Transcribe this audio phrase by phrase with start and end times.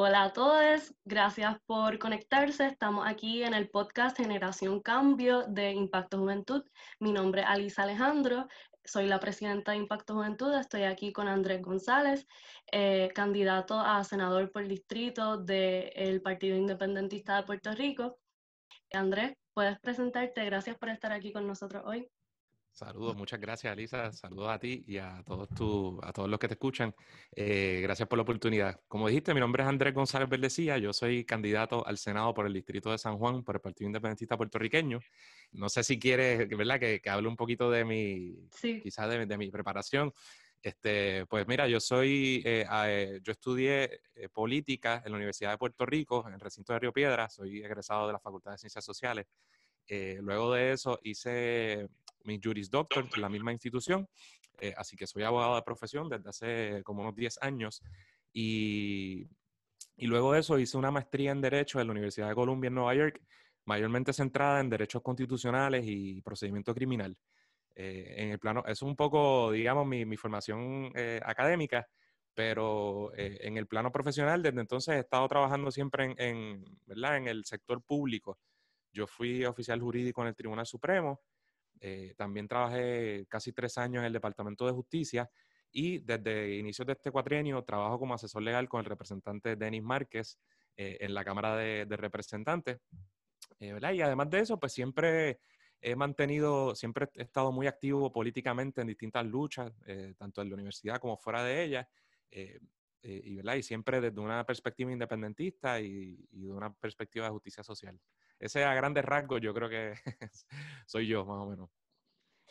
[0.00, 2.66] Hola a todos, gracias por conectarse.
[2.66, 6.62] Estamos aquí en el podcast Generación Cambio de Impacto Juventud.
[7.00, 8.46] Mi nombre es Alisa Alejandro,
[8.84, 10.54] soy la presidenta de Impacto Juventud.
[10.54, 12.28] Estoy aquí con Andrés González,
[12.70, 18.20] eh, candidato a senador por distrito del Partido Independentista de Puerto Rico.
[18.92, 20.44] Andrés, puedes presentarte.
[20.44, 22.08] Gracias por estar aquí con nosotros hoy.
[22.78, 24.12] Saludos, muchas gracias, Alisa.
[24.12, 26.94] Saludos a ti y a todos, tu, a todos los que te escuchan.
[27.34, 28.80] Eh, gracias por la oportunidad.
[28.86, 30.78] Como dijiste, mi nombre es Andrés González Verdecía.
[30.78, 34.36] Yo soy candidato al Senado por el Distrito de San Juan, por el Partido Independentista
[34.36, 35.00] Puertorriqueño.
[35.50, 36.78] No sé si quieres, ¿verdad?
[36.78, 38.48] Que, que hable un poquito de mi,
[38.80, 40.12] quizás de, mi preparación.
[40.62, 44.02] Este, pues mira, yo soy, eh, eh, yo estudié
[44.32, 47.28] política en la Universidad de Puerto Rico, en el recinto de Río Piedra.
[47.28, 49.26] Soy egresado de la Facultad de Ciencias Sociales.
[50.20, 51.88] luego de eso hice
[52.28, 54.06] mi Juris Doctor en la misma institución,
[54.60, 57.82] eh, así que soy abogado de profesión desde hace como unos 10 años
[58.32, 59.26] y,
[59.96, 62.74] y luego de eso hice una maestría en Derecho en la Universidad de Columbia en
[62.74, 63.20] Nueva York,
[63.64, 67.16] mayormente centrada en derechos constitucionales y procedimiento criminal.
[67.74, 71.88] Eh, en el plano, es un poco, digamos, mi, mi formación eh, académica,
[72.34, 77.16] pero en el plano profesional, desde entonces he estado trabajando siempre en, en, ¿verdad?
[77.16, 78.38] en el sector público.
[78.92, 81.20] Yo fui oficial jurídico en el Tribunal Supremo,
[81.80, 85.30] eh, también trabajé casi tres años en el Departamento de Justicia
[85.70, 90.38] y desde inicios de este cuatrienio trabajo como asesor legal con el representante Denis Márquez
[90.76, 92.78] eh, en la Cámara de, Representantes.
[93.60, 95.40] Eh, y además de eso, pues siempre
[95.80, 99.72] he mantenido, siempre he estado muy activo políticamente en distintas luchas,
[100.16, 101.88] tanto en la universidad como fuera de ella.
[103.02, 103.54] Y, ¿verdad?
[103.54, 107.98] y siempre desde una perspectiva independentista y, y de una perspectiva de justicia social
[108.38, 109.94] ese a grandes rasgos yo creo que
[110.86, 111.70] soy yo, más o menos.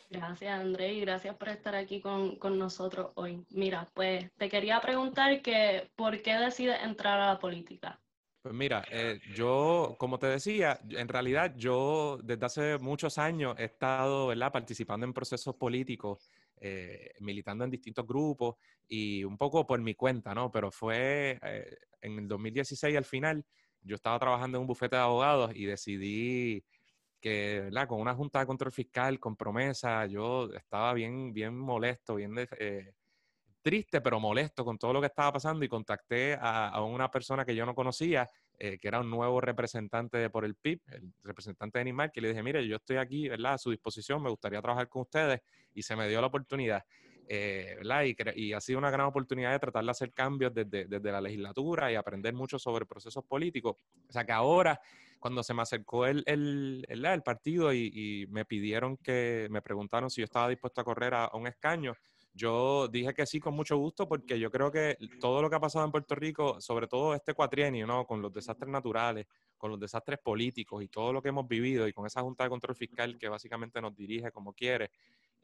[0.09, 3.44] Gracias, André, y gracias por estar aquí con, nosotros hoy.
[3.50, 8.00] Mira, pues te quería preguntar que, ¿por qué decides entrar a la política?
[8.42, 13.66] Pues mira, eh, yo, como te decía, en realidad yo desde hace muchos años he
[13.66, 14.54] estado ¿verdad?
[14.54, 16.30] participando en procesos políticos,
[16.60, 18.56] eh, militando en distintos grupos
[18.88, 20.52] y un poco por mi cuenta, ¿no?
[20.52, 23.45] Pero fue eh, en el 2016 al final
[23.82, 26.64] yo estaba trabajando en un bufete de abogados y decidí
[27.20, 27.88] que, ¿verdad?
[27.88, 32.94] Con una junta de control fiscal, con promesa, yo estaba bien, bien molesto, bien eh,
[33.62, 37.56] triste, pero molesto con todo lo que estaba pasando y contacté a, una persona que
[37.56, 38.28] yo no conocía,
[38.60, 42.30] eh, que era un nuevo representante por el PIB, el representante de Animal, que le
[42.30, 43.54] dije, mire, yo estoy aquí, ¿verdad?
[43.54, 45.42] A su disposición, me gustaría trabajar con ustedes
[45.73, 46.84] y se me dio la oportunidad.
[47.30, 48.04] Eh, ¿verdad?
[48.36, 51.96] Y, ha sido una gran oportunidad de tratar de hacer cambios desde, la legislatura y
[51.96, 53.76] aprender mucho sobre procesos políticos.
[54.08, 54.80] O sea que ahora,
[55.20, 60.22] cuando se me acercó el, el, el, partido y, me pidieron que, me preguntaron si
[60.22, 61.94] yo estaba dispuesto a correr a, un escaño,
[62.37, 65.59] yo dije que sí con mucho gusto porque yo creo que todo lo que ha
[65.59, 68.05] pasado en Puerto Rico, sobre todo este cuatrienio, ¿no?
[68.05, 69.25] Con los desastres naturales,
[69.58, 72.49] con los desastres políticos y todo lo que hemos vivido y con esa Junta de
[72.52, 74.92] Control Fiscal que básicamente nos dirige como quiere,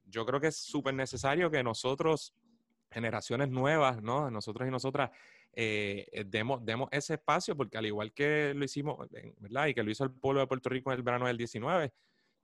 [0.06, 2.34] yo creo que es súper necesario que nosotros,
[2.92, 4.30] generaciones nuevas, ¿no?
[4.30, 5.10] Nosotros y nosotras,
[5.54, 9.68] eh, eh, demos, demos ese espacio, porque al igual que lo hicimos, ¿verdad?
[9.68, 11.92] Y que lo hizo el pueblo de Puerto Rico en el verano del 19,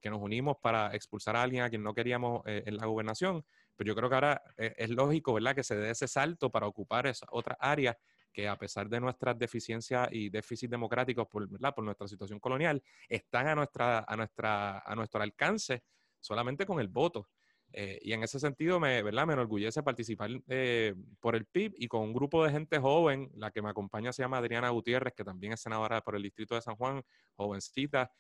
[0.02, 3.44] que nos unimos para expulsar a alguien a quien no queríamos eh, en la gobernación,
[3.80, 5.56] pero yo creo que ahora es, lógico, ¿verdad?
[5.56, 7.98] Que se dé ese salto para ocupar esa otra área
[8.34, 13.48] que a pesar de nuestras deficiencias y déficits democráticos por, por nuestra situación colonial, están
[13.48, 15.84] a, nuestra, a, nuestra, a nuestro alcance
[16.20, 17.30] solamente con el voto.
[17.72, 19.26] Eh, y en ese sentido, me, ¿verdad?
[19.26, 23.32] me enorgullece participar eh, por el PIB y con un grupo de gente joven.
[23.36, 26.56] La que me acompaña se llama Adriana Gutiérrez, que también es senadora por el Distrito
[26.56, 27.02] de San Juan,
[27.38, 28.12] jovencita.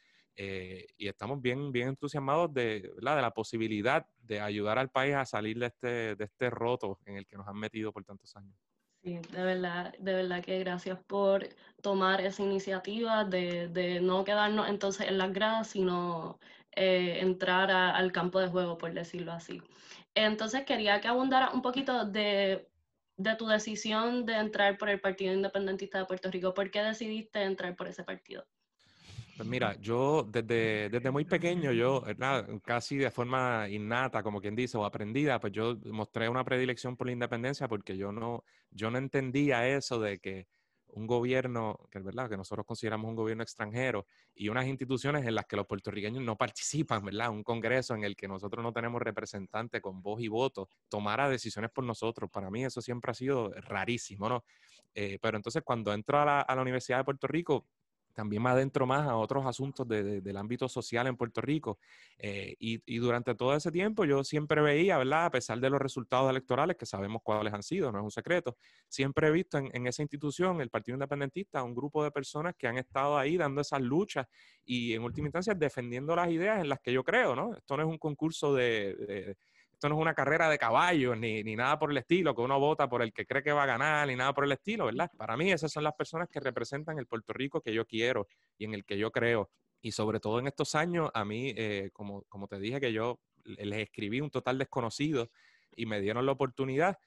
[0.42, 5.26] Eh, y estamos bien, bien entusiasmados de, de la posibilidad de ayudar al país a
[5.26, 8.56] salir de este, de este roto en el que nos han metido por tantos años.
[9.04, 11.46] Sí, de verdad, de verdad que gracias por
[11.82, 16.40] tomar esa iniciativa de, de no quedarnos entonces en las gradas, sino
[16.72, 19.62] eh, entrar al campo de juego, por decirlo así.
[20.16, 22.70] Entonces quería que abundara un poquito de,
[23.18, 26.54] de, tu decisión de entrar por el Partido Independentista de Puerto Rico.
[26.54, 28.46] ¿Por qué decidiste entrar por ese partido?
[29.40, 32.04] Pues mira, yo desde, desde muy pequeño, yo
[32.62, 37.08] casi de forma innata, como quien dice, o aprendida, pues yo mostré una predilección por
[37.08, 40.50] la independencia porque yo no, yo no entendía eso de que
[40.88, 44.06] un gobierno, que es verdad, que nosotros consideramos un gobierno extranjero
[44.36, 47.30] y unas instituciones en las que los puertorriqueños no participan, ¿verdad?
[47.30, 51.72] Un congreso en el que nosotros no tenemos representantes con voz y voto, tomara decisiones
[51.72, 52.30] por nosotros.
[52.30, 54.44] Para mí eso siempre ha sido rarísimo, ¿no?
[54.94, 57.68] Eh, pero entonces cuando entro a la, a la Universidad de Puerto Rico,
[58.20, 61.80] también me adentro más a otros asuntos del ámbito social en Puerto Rico.
[62.18, 65.28] Eh, y, durante todo ese tiempo yo siempre veía, ¿verdad?
[65.28, 68.58] A pesar de los resultados electorales, que sabemos cuáles han sido, no es un secreto,
[68.90, 72.78] siempre he visto en, esa institución, el Partido Independentista, un grupo de personas que han
[72.78, 74.28] estado ahí dando esas luchas
[74.66, 77.56] y en última instancia defendiendo las ideas en las que yo creo, ¿no?
[77.56, 79.38] Esto no es un concurso de
[79.80, 82.60] esto no es una carrera de caballos ni, ni, nada por el estilo, que uno
[82.60, 85.10] vota por el que cree que va a ganar, ni nada por el estilo, ¿verdad?
[85.18, 88.28] Para mí esas son las personas que representan el Puerto Rico que yo quiero
[88.58, 89.50] y en el que yo creo.
[89.82, 93.22] Y sobre todo en estos años, a mí, eh, como, como te dije, que yo
[93.46, 95.30] les escribí un total desconocido
[95.74, 96.98] y me dieron la oportunidad.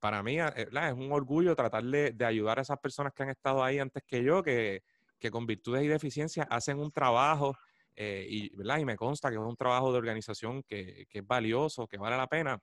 [0.00, 3.30] Para mí eh, es un orgullo tratar de, de, ayudar a esas personas que han
[3.30, 4.82] estado ahí antes que yo, que,
[5.20, 7.56] que con virtudes y deficiencias hacen un trabajo
[7.96, 8.78] eh, y, ¿verdad?
[8.78, 12.16] y me consta que es un trabajo de organización que, que, es valioso, que vale
[12.16, 12.60] la pena.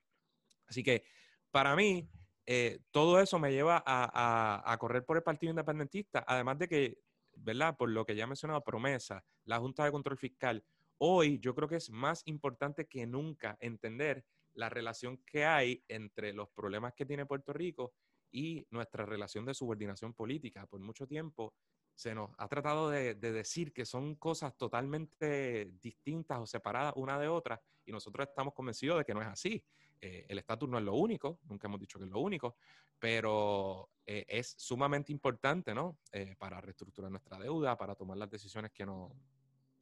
[0.66, 1.04] Así que
[1.50, 2.08] para mí,
[2.46, 6.98] eh, todo eso me lleva a, a, correr por el Partido Independentista, además de que,
[7.36, 7.76] ¿verdad?
[7.76, 10.64] Por lo que ya he mencionado, promesa, la Junta de Control Fiscal,
[10.98, 16.32] hoy yo creo que es más importante que nunca entender la relación que hay entre
[16.32, 17.94] los problemas que tiene Puerto Rico
[18.30, 20.66] y nuestra relación de subordinación política.
[20.66, 21.54] Por mucho tiempo
[21.94, 27.28] se nos ha tratado de, decir que son cosas totalmente distintas o separadas una de
[27.28, 29.62] otra y nosotros estamos convencidos de que no es así.
[30.00, 32.56] Eh, el estatus no es lo único, nunca hemos dicho que es lo único,
[32.98, 35.98] pero eh, es sumamente importante, ¿no?
[36.12, 39.12] Eh, para reestructurar nuestra deuda, para tomar las decisiones que nos,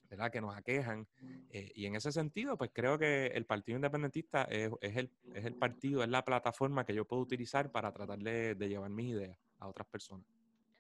[0.09, 0.31] ¿verdad?
[0.31, 1.09] que nos aquejan.
[1.50, 6.05] y en ese sentido, pues creo que el Partido Independentista es, el, es el partido,
[6.05, 9.88] es la plataforma que yo puedo utilizar para tratar de llevar mis ideas a otras
[9.88, 10.26] personas.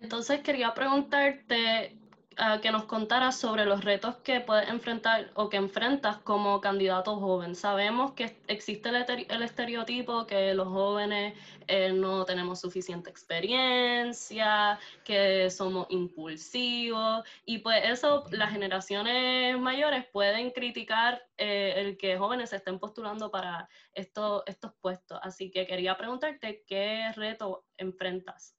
[0.02, 1.96] Entonces quería preguntarte
[2.32, 7.20] uh, que nos contaras sobre los retos que puedes enfrentar o que enfrentas como candidato
[7.20, 7.54] joven.
[7.54, 11.38] Sabemos que existe el, estereotipo que los jóvenes
[11.68, 20.50] eh, no tenemos suficiente experiencia, que somos impulsivos y pues eso las generaciones mayores pueden
[20.50, 25.20] criticar eh, el que jóvenes se estén postulando para estos, estos puestos.
[25.22, 28.56] Así que quería preguntarte qué reto enfrentas.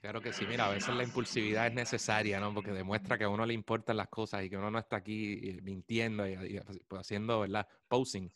[0.00, 2.54] Claro que sí, mira, a veces la impulsividad es necesaria, ¿no?
[2.54, 5.40] Porque demuestra que a uno le importan las cosas y que uno no está aquí
[5.42, 7.66] eh, mintiendo y, pues, haciendo, ¿verdad?
[7.88, 8.30] Posing.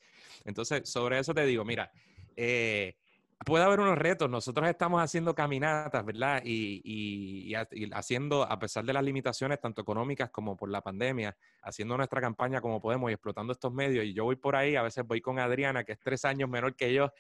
[0.44, 1.92] Entonces, sobre eso te digo, mira,
[2.34, 2.96] eh,
[3.46, 4.28] puede haber unos retos.
[4.28, 6.42] Nosotros estamos haciendo caminatas, ¿verdad?
[6.44, 7.54] Y, y,
[7.92, 12.60] haciendo, a pesar de las limitaciones, tanto económicas como por la pandemia, haciendo nuestra campaña
[12.60, 14.04] como podemos y explotando estos medios.
[14.04, 16.74] Y yo voy por ahí, a veces voy con Adriana, que es tres años menor
[16.74, 17.12] que yo,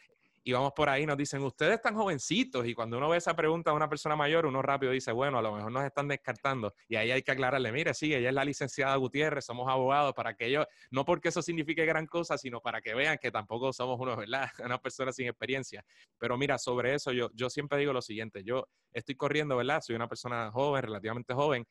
[0.44, 3.70] y vamos por ahí, nos dicen, ustedes están jovencitos, y cuando uno ve esa pregunta
[3.70, 6.96] a una persona mayor, uno rápido dice, bueno, a lo mejor nos están descartando, y
[6.96, 10.46] ahí hay que aclararle, mire, sí, ella es la licenciada Gutiérrez, somos abogados, para que
[10.46, 14.16] ellos, no porque eso signifique gran cosa, sino para que vean que tampoco somos unos,
[14.16, 14.48] ¿verdad?
[14.64, 15.84] Una persona sin experiencia.
[16.18, 19.80] Pero mira, sobre eso yo, yo siempre digo lo siguiente, yo estoy corriendo, ¿verdad?
[19.80, 21.66] Soy una persona joven, relativamente joven,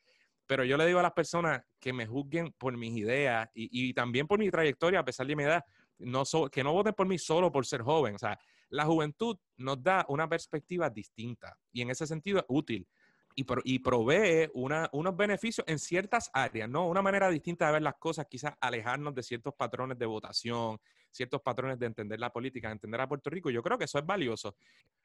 [0.45, 3.93] pero yo le digo a las personas que me juzguen por mis ideas y, y
[3.93, 5.63] también por mi trayectoria, a pesar de mi edad,
[5.99, 8.15] no que no voten por mí solo por ser joven.
[8.15, 8.37] O sea,
[8.71, 12.87] la juventud nos da una perspectiva distinta y en ese sentido útil
[13.35, 16.87] y, y provee unos beneficios en ciertas áreas, ¿no?
[16.87, 20.79] Una manera distinta de ver las cosas, quizás alejarnos de ciertos patrones de votación,
[21.11, 23.49] ciertos patrones de entender la política, de entender a Puerto Rico.
[23.49, 24.55] Yo creo que eso es valioso,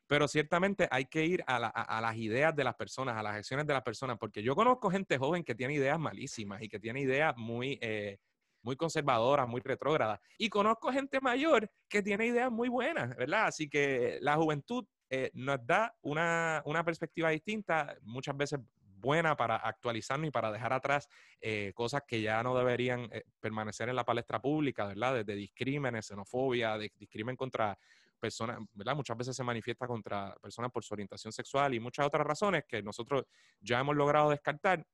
[0.07, 3.73] pero ciertamente hay que ir a, las ideas de las personas, a las acciones de
[3.73, 7.37] las personas, porque yo conozco gente joven que tiene ideas malísimas y que tiene ideas
[7.37, 7.79] muy...
[7.83, 8.19] Eh,
[8.67, 10.19] muy conservadoras, muy retrógradas.
[10.39, 13.47] Y conozco gente mayor que tiene ideas muy buenas, ¿verdad?
[13.47, 18.59] Así que la juventud eh, nos da una, perspectiva distinta, muchas veces
[18.99, 21.09] buena para actualizarnos y para dejar atrás
[21.41, 25.15] eh, cosas que ya no deberían eh, permanecer en la palestra pública, ¿verdad?
[25.15, 27.79] Desde discrímenes, xenofobia, de, discrimen contra
[28.19, 28.97] personas, ¿verdad?
[28.97, 32.83] Muchas veces se manifiesta contra personas por su orientación sexual y muchas otras razones que
[32.83, 33.27] nosotros
[33.61, 34.85] ya hemos logrado descartar,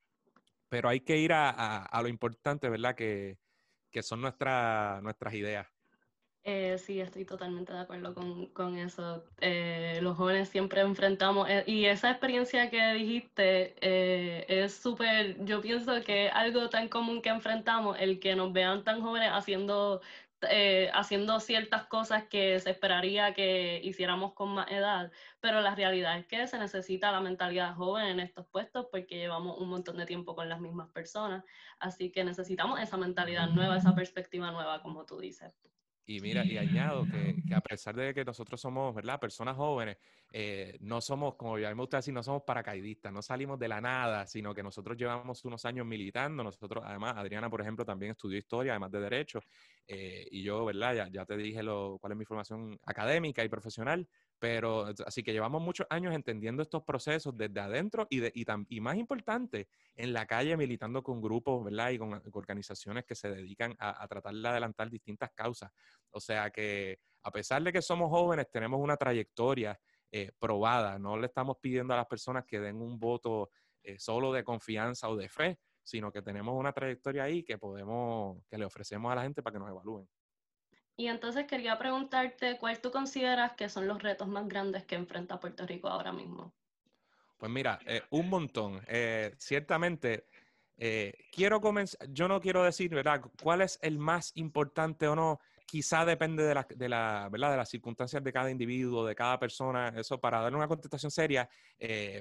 [0.69, 2.95] pero hay que ir a, a lo importante, ¿verdad?
[2.95, 3.39] Que,
[3.93, 5.67] que son nuestras ideas.
[6.45, 8.15] Eh, sí, estoy totalmente de acuerdo
[8.53, 9.25] con, eso.
[9.41, 13.77] Eh, los jóvenes siempre enfrentamos, eh, y esa experiencia que dijiste
[14.65, 19.03] es súper, yo pienso que algo tan común que enfrentamos, el que nos vean tan
[19.03, 20.01] jóvenes haciendo
[20.51, 26.19] eh, haciendo ciertas cosas que se esperaría que hiciéramos con más edad, pero la realidad
[26.19, 30.07] es que se necesita la mentalidad joven en estos puestos porque llevamos un montón de
[30.07, 31.45] tiempo con las mismas personas,
[31.79, 35.55] así que necesitamos esa mentalidad nueva, esa perspectiva nueva, como tú dices.
[36.05, 39.21] Y mira, y añado que, que, a pesar de que nosotros somos, ¿verdad?
[39.21, 39.99] Personas jóvenes,
[40.33, 43.81] eh, no somos, como ya me gusta decir, no somos paracaidistas, no salimos de la
[43.81, 46.43] nada, sino que nosotros llevamos unos años militando.
[46.43, 49.41] Nosotros, además, Adriana, por ejemplo, también estudió historia, además de derecho.
[49.87, 50.95] Eh, y yo, ¿verdad?
[50.95, 54.09] Ya, ya te dije lo, cuál es mi formación académica y profesional,
[54.43, 58.81] Pero así que llevamos muchos años entendiendo estos procesos desde adentro y, de, y, y
[58.81, 61.91] más importante, en la calle militando con grupos, ¿verdad?
[61.91, 65.71] Y con, organizaciones que se dedican a, tratar de adelantar distintas causas.
[66.11, 69.79] O sea que a pesar de que somos jóvenes, tenemos una trayectoria
[70.11, 70.99] eh, probada.
[70.99, 73.51] No le estamos pidiendo a las personas que den un voto
[73.85, 78.43] eh, solo de confianza o de fe, sino que tenemos una trayectoria ahí que podemos,
[78.51, 80.09] que le ofrecemos a la gente para que nos evalúen.
[81.03, 85.41] Y entonces quería preguntarte cuál tú consideras que son los retos más grandes que enfrenta
[85.41, 86.55] Puerto Rico ahora mismo.
[87.39, 88.81] Pues mira, eh, un montón.
[88.87, 90.29] Eh, ciertamente,
[90.77, 95.41] eh, quiero comenzar, yo no quiero decir, ¿verdad?, cuál es el más importante o no.
[95.67, 97.51] Quizá depende de, la, de, la, ¿verdad?
[97.51, 99.89] de las circunstancias de cada individuo, de cada persona.
[99.97, 101.49] Eso, para dar una contestación seria,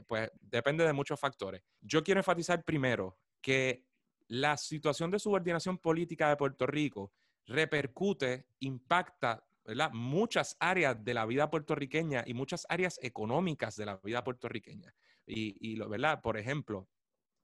[0.08, 1.62] pues depende de muchos factores.
[1.82, 3.86] Yo quiero enfatizar primero que
[4.28, 7.12] la situación de subordinación política de Puerto Rico
[7.48, 9.44] repercute, impacta
[9.92, 14.94] muchas áreas de la vida puertorriqueña y muchas áreas económicas de la vida puertorriqueña.
[15.26, 16.22] Y, lo, ¿verdad?
[16.22, 16.90] por ejemplo,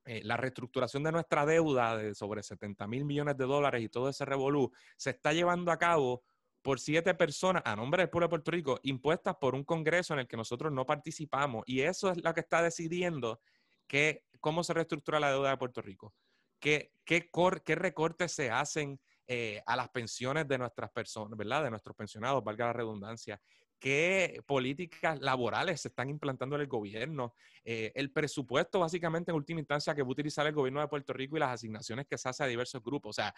[0.04, 4.08] eh, la reestructuración de nuestra deuda de sobre 70 mil millones de dólares y todo
[4.08, 6.22] ese revolú se está llevando a cabo
[6.62, 10.20] por siete personas a nombre del pueblo de Puerto Rico, impuestas por un Congreso en
[10.20, 11.62] el que nosotros no participamos.
[11.66, 13.40] Y eso es lo que está decidiendo
[13.86, 16.14] que, cómo se reestructura la deuda de Puerto Rico,
[16.58, 17.30] qué, qué,
[17.64, 21.64] qué recortes se hacen eh, a las pensiones de nuestras personas, ¿verdad?
[21.64, 23.38] De nuestros pensionados, valga la redundancia.
[23.78, 27.34] ¿Qué políticas laborales se están implantando en el gobierno?
[27.62, 31.12] Eh, el presupuesto, básicamente, en última instancia, que va a utilizar el gobierno de Puerto
[31.12, 33.10] Rico y las asignaciones que se hace a diversos grupos.
[33.10, 33.34] O sea,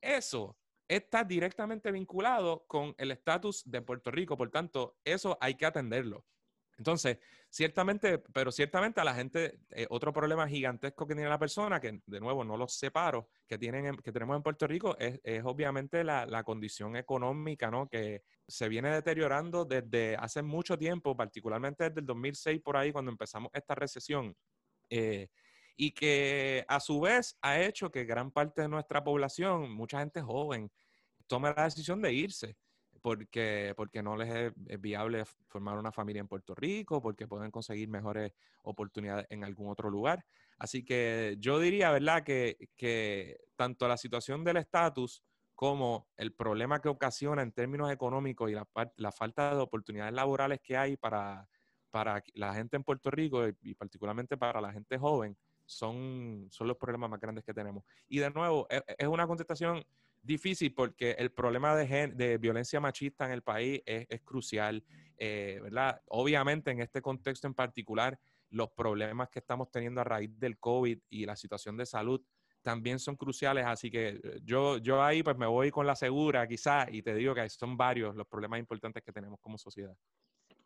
[0.00, 0.56] eso
[0.88, 4.36] está directamente vinculado con el estatus de Puerto Rico.
[4.36, 6.24] Por tanto, eso hay que atenderlo.
[6.76, 11.80] Entonces, ciertamente, pero ciertamente a la gente, eh, otro problema gigantesco que tiene la persona,
[11.80, 16.02] que de nuevo no los separo, que, tienen que tenemos en Puerto Rico, es, obviamente
[16.02, 17.88] la, condición económica, ¿no?
[17.88, 23.10] Que se viene deteriorando desde hace mucho tiempo, particularmente desde el 2006 por ahí, cuando
[23.10, 24.36] empezamos esta recesión.
[24.90, 25.28] Eh,
[25.76, 30.20] y que a su vez ha hecho que gran parte de nuestra población, mucha gente
[30.20, 30.70] joven,
[31.26, 32.56] tome la decisión de irse
[33.04, 37.86] porque, porque no les es, viable formar una familia en Puerto Rico, porque pueden conseguir
[37.86, 38.32] mejores
[38.62, 40.24] oportunidades en algún otro lugar.
[40.56, 45.22] Así que yo diría, ¿verdad?, que, que tanto la situación del estatus
[45.54, 50.60] como el problema que ocasiona en términos económicos y la, la falta de oportunidades laborales
[50.62, 51.46] que hay para,
[51.90, 56.78] para la gente en Puerto Rico y, particularmente para la gente joven, son, son los
[56.78, 57.84] problemas más grandes que tenemos.
[58.08, 59.84] Y de nuevo, es, es una contestación
[60.24, 64.82] difícil porque el problema de, de violencia machista en el país es, crucial,
[65.18, 66.00] eh, ¿verdad?
[66.08, 68.18] Obviamente en este contexto en particular,
[68.50, 72.20] los problemas que estamos teniendo a raíz del COVID y la situación de salud
[72.62, 76.46] también son cruciales, así que eh, yo, yo ahí pues me voy con la segura
[76.48, 79.94] quizás y te digo que son varios los problemas importantes que tenemos como sociedad.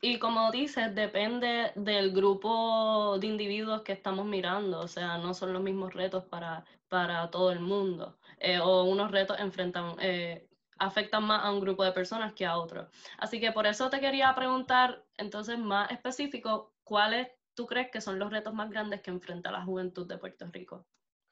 [0.00, 5.52] Y como dices, depende del grupo de individuos que estamos mirando, o sea, no son
[5.52, 11.24] los mismos retos para, para todo el mundo, eh, o unos retos enfrentan, eh, afectan
[11.24, 12.88] más a un grupo de personas que a otro.
[13.18, 18.18] Así que por eso te quería preguntar, entonces, más específico, ¿cuáles tú crees que son
[18.18, 20.86] los retos más grandes que enfrenta la juventud de Puerto Rico?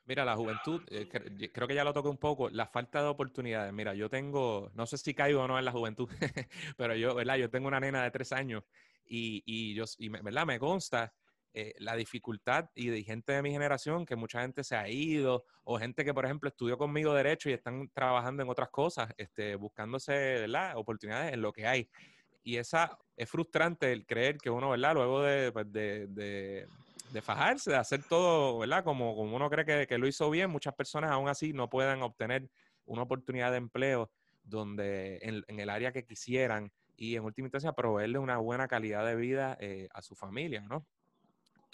[0.05, 1.09] Mira, la juventud, eh,
[1.53, 3.73] creo que ya lo toqué un poco, la falta de oportunidades.
[3.73, 6.09] Mira, yo tengo, no sé si caigo o no en la juventud,
[6.77, 7.37] pero yo, ¿verdad?
[7.37, 8.63] Yo tengo una nena de tres años
[9.05, 10.47] y, y yo, y ¿verdad?
[10.47, 11.13] Me consta
[11.59, 15.45] eh, la dificultad y de gente de mi generación que mucha gente se ha ido
[15.65, 19.57] o gente que, por ejemplo, estudió conmigo derecho y están trabajando en otras cosas, este,
[19.57, 20.77] buscándose, ¿verdad?
[20.77, 21.89] Oportunidades en lo que hay.
[22.45, 24.95] Y esa es frustrante el creer que uno, ¿verdad?
[24.95, 26.69] Luego de, pues, de
[27.13, 28.85] de fajarse, de hacer todo, ¿verdad?
[28.85, 32.03] Como, como uno cree que, que, lo hizo bien, muchas personas aún así no puedan
[32.03, 32.49] obtener
[32.85, 34.11] una oportunidad de empleo
[34.43, 39.05] donde en, en el área que quisieran y en última instancia proveerle una buena calidad
[39.07, 40.87] de vida eh, a su familia, ¿no?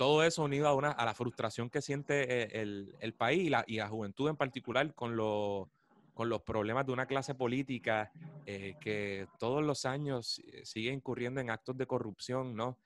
[0.03, 3.89] Todo eso unido a, la frustración que siente eh, el, el país y la, la,
[3.89, 5.71] juventud en particular con, lo,
[6.13, 8.11] con los problemas de una clase política
[8.45, 12.81] eh, que todos los años sigue incurriendo en actos de corrupción, ¿no?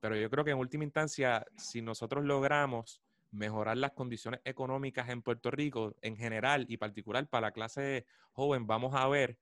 [0.00, 3.02] Pero yo creo que en última instancia, si nosotros logramos
[3.32, 8.66] mejorar las condiciones económicas en Puerto Rico en general y particular para la clase joven,
[8.66, 9.36] vamos a ver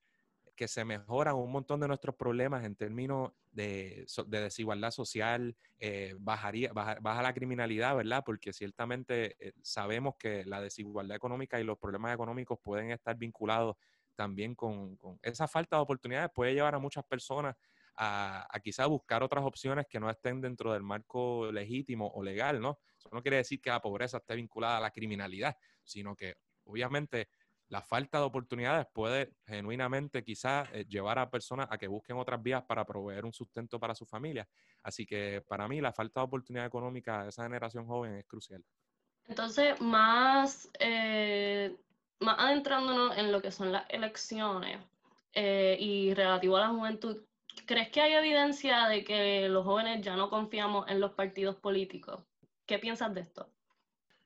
[0.57, 6.73] que se mejoran un montón de nuestros problemas en términos de, desigualdad social, eh, bajaría,
[6.73, 8.23] baja, la criminalidad, ¿verdad?
[8.25, 13.77] Porque ciertamente eh, sabemos que la desigualdad económica y los problemas económicos pueden estar vinculados
[14.15, 17.57] también con, con esa falta de oportunidades, puede llevar a muchas personas
[17.97, 22.61] a, a quizá buscar otras opciones que no estén dentro del marco legítimo o legal,
[22.61, 22.79] ¿no?
[22.99, 27.29] Eso no quiere decir que la pobreza esté vinculada a la criminalidad, sino que obviamente
[27.71, 32.43] la falta de oportunidades puede genuinamente quizás eh, llevar a personas a que busquen otras
[32.43, 34.47] vías para proveer un sustento para su familia.
[34.83, 38.65] Así que para mí la falta de oportunidad económica de esa generación joven es crucial.
[39.25, 41.77] Entonces, más, eh,
[42.19, 44.81] más adentrándonos en lo que son las elecciones
[45.33, 47.25] eh, y relativo a la juventud,
[47.67, 52.25] ¿crees que hay evidencia de que los jóvenes ya no confiamos en los partidos políticos?
[52.67, 53.49] ¿Qué piensas de esto?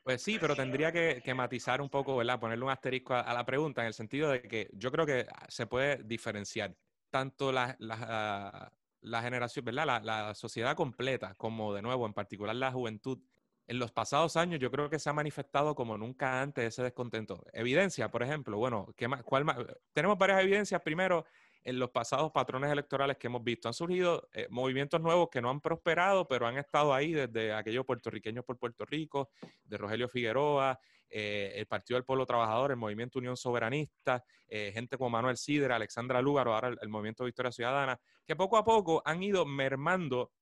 [0.05, 2.39] Pues sí, pero tendría que, matizar un poco, ¿verdad?
[2.39, 5.67] Ponerle un asterisco a, la pregunta en el sentido de que yo creo que se
[5.67, 6.77] puede diferenciar
[7.09, 10.03] tanto la, la, generación, ¿verdad?
[10.03, 13.19] La, sociedad completa como, de nuevo, en particular la juventud.
[13.67, 17.43] En los pasados años yo creo que se ha manifestado como nunca antes ese descontento.
[17.55, 19.57] Evidencia, por ejemplo, bueno, ¿qué más, cuál más?
[19.95, 20.83] tenemos varias evidencias.
[20.83, 21.25] Primero,
[21.65, 23.69] en los pasados patrones electorales que hemos visto.
[23.69, 27.87] Han surgido eh, movimientos nuevos que no han prosperado, pero han estado ahí desde aquellos
[27.87, 29.31] puertorriqueños por Puerto Rico,
[29.65, 30.79] de Rogelio Figueroa,
[31.09, 35.77] eh, el Partido del Pueblo Trabajador, el Movimiento Unión Soberanista, eh, gente como Manuel Sidra,
[35.77, 40.33] Alexandra Lúgaro, ahora el, Movimiento Victoria Ciudadana, que poco a poco han ido mermando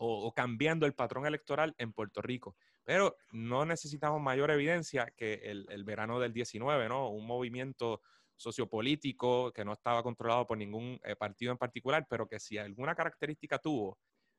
[0.00, 2.56] o, cambiando el patrón electoral en Puerto Rico.
[2.84, 7.10] Pero no necesitamos mayor evidencia que el, el verano del 19, ¿no?
[7.10, 8.00] Un movimiento
[8.38, 12.94] sociopolítico que no estaba controlado por ningún eh, partido en particular, pero que si alguna
[12.94, 13.98] característica tuvo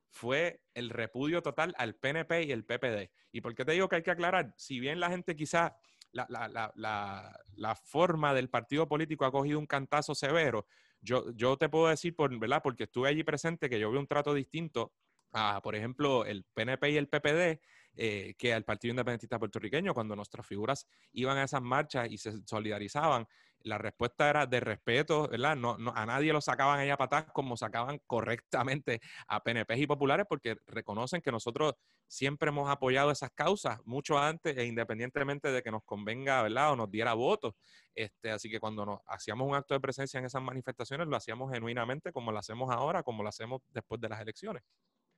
[0.09, 3.11] fue el repudio total al PNP y el PPD.
[3.31, 4.53] ¿Y por qué te digo que hay que aclarar?
[4.57, 5.77] Si bien la gente quizá
[6.11, 10.65] la, la, la, la, forma del partido político ha cogido un cantazo severo,
[11.01, 12.61] yo, yo te puedo decir, por, ¿verdad?
[12.63, 14.93] porque estuve allí presente, que yo vi un trato distinto
[15.31, 17.61] a, por ejemplo, el PNP y el PPD,
[17.95, 22.41] eh, que al Partido Independentista Puertorriqueño, cuando nuestras figuras iban a esas marchas y se
[22.45, 23.27] solidarizaban,
[23.61, 25.55] la respuesta era de respeto, ¿verdad?
[25.55, 30.57] No, a nadie lo sacaban allá atrás como sacaban correctamente a PNP y populares porque
[30.67, 31.73] reconocen que nosotros
[32.07, 36.73] siempre hemos apoyado esas causas mucho antes e independientemente de que nos convenga, ¿verdad?
[36.73, 37.53] O nos diera votos.
[37.93, 41.51] Este, así que cuando nos hacíamos un acto de presencia en esas manifestaciones, lo hacíamos
[41.51, 44.63] genuinamente como lo hacemos ahora, como lo hacemos después de las elecciones.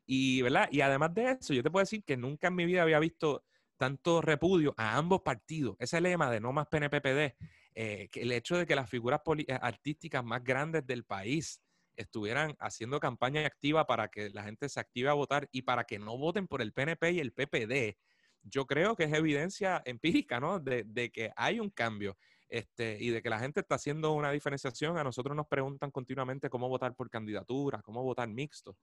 [0.05, 0.67] Y, ¿verdad?
[0.71, 3.43] Y además de eso, yo te puedo decir que nunca en mi vida había visto
[3.77, 5.75] tanto repudio a ambos partidos.
[5.79, 7.35] Ese lema de no más PNPPD,
[7.73, 11.61] eh, que el hecho de que las figuras eh, artísticas más grandes del país
[11.95, 15.99] estuvieran haciendo campaña activa para que la gente se active a votar y para que
[15.99, 17.97] no voten por el PNP y el PPD,
[18.43, 20.59] yo creo que es evidencia empírica, ¿no?
[20.59, 22.17] De, de, que hay un cambio
[22.49, 24.97] este, y de que la gente está haciendo una diferenciación.
[24.97, 28.77] A nosotros nos preguntan continuamente cómo votar por candidatura, cómo votar mixto.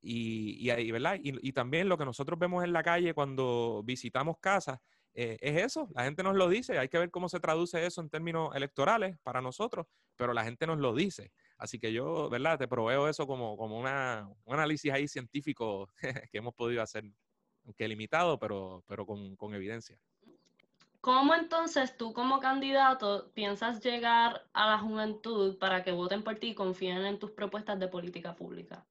[0.00, 1.18] Y, y, ¿verdad?
[1.22, 4.78] Y, y, también lo que nosotros vemos en la calle cuando visitamos casas
[5.14, 8.00] eh, es eso, la gente nos lo dice, hay que ver cómo se traduce eso
[8.00, 11.30] en términos electorales para nosotros, pero la gente nos lo dice.
[11.56, 12.58] Así que yo, ¿verdad?
[12.58, 15.88] Te proveo eso como, como una, un análisis ahí científico
[16.32, 17.04] que hemos podido hacer,
[17.64, 19.96] aunque limitado, pero, pero con, con evidencia.
[21.00, 26.48] ¿Cómo entonces tú como candidato piensas llegar a la juventud para que voten por ti
[26.48, 28.84] y confíen en tus propuestas de política pública?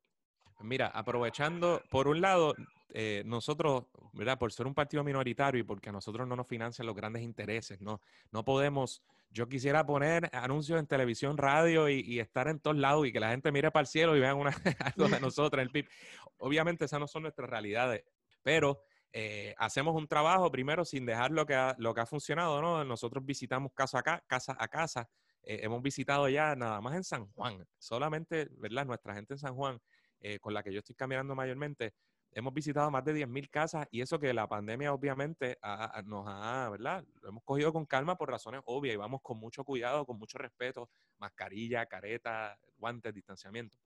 [0.62, 2.54] Mira, aprovechando, por un lado,
[2.96, 4.38] eh, nosotros, ¿verdad?
[4.38, 7.82] Por ser un partido minoritario y porque a nosotros no nos financian los grandes intereses,
[7.82, 8.02] ¿no?
[8.32, 9.02] No podemos,
[9.32, 13.32] yo quisiera poner anuncios en televisión, radio y, estar en todos lados y que la
[13.32, 14.52] gente mire para el cielo y vean una,
[14.96, 15.90] algo de nosotros en el PIB.
[16.38, 18.04] Obviamente esas no son nuestras realidades,
[18.44, 22.62] pero eh, hacemos un trabajo primero sin dejar lo que ha, lo que ha funcionado,
[22.62, 22.86] ¿no?
[22.86, 25.10] Nosotros visitamos casa a casa, a casa.
[25.42, 28.86] Eh, hemos visitado ya nada más en San Juan, solamente, ¿verdad?
[28.86, 29.82] Nuestra gente en San Juan
[30.26, 31.96] eh, con la que yo estoy caminando mayormente,
[32.36, 35.58] hemos visitado más de 10.000 casas y eso que la pandemia obviamente
[36.06, 37.04] nos ha, ¿verdad?
[37.22, 40.38] Lo hemos cogido con calma por razones obvias y vamos con mucho cuidado, con mucho
[40.38, 43.78] respeto, mascarilla, careta, guantes, distanciamiento.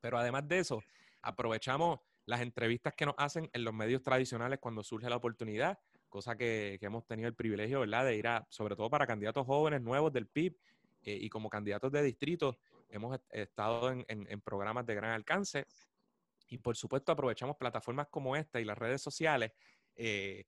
[0.00, 0.82] Pero además de eso,
[1.22, 6.36] aprovechamos las entrevistas que nos hacen en los medios tradicionales cuando surge la oportunidad, cosa
[6.36, 10.12] que, hemos tenido el privilegio, ¿verdad?, de ir a, sobre todo para candidatos jóvenes nuevos
[10.12, 10.56] del PIB
[11.02, 15.66] eh, y como candidatos de distrito, hemos estado en, programas de gran alcance
[16.48, 19.52] y por supuesto aprovechamos plataformas como esta y las redes sociales
[19.96, 20.44] eh,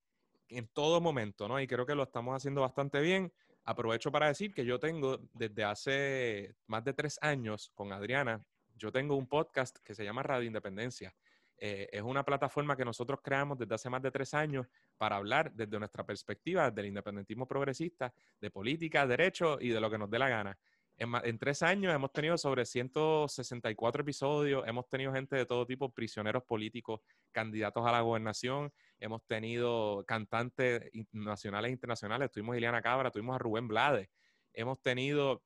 [0.48, 1.60] en todo momento, ¿no?
[1.60, 3.32] Y creo que lo estamos haciendo bastante bien.
[3.64, 8.44] Aprovecho para decir que yo tengo desde hace más de tres años con Adriana,
[8.76, 11.14] yo tengo un podcast que se llama Radio Independencia.
[11.58, 14.66] Eh, es una plataforma que nosotros creamos desde hace más de tres años
[14.98, 19.98] para hablar desde nuestra perspectiva del independentismo progresista, de política, derecho y de lo que
[19.98, 20.58] nos dé la gana.
[20.98, 26.42] En, tres años hemos tenido sobre 164 episodios, hemos tenido gente de todo tipo, prisioneros
[26.44, 27.00] políticos,
[27.32, 33.36] candidatos a la gobernación, hemos tenido cantantes nacionales e internacionales, tuvimos a Ileana Cabra, tuvimos
[33.36, 34.08] a Rubén Blades,
[34.54, 35.42] hemos tenido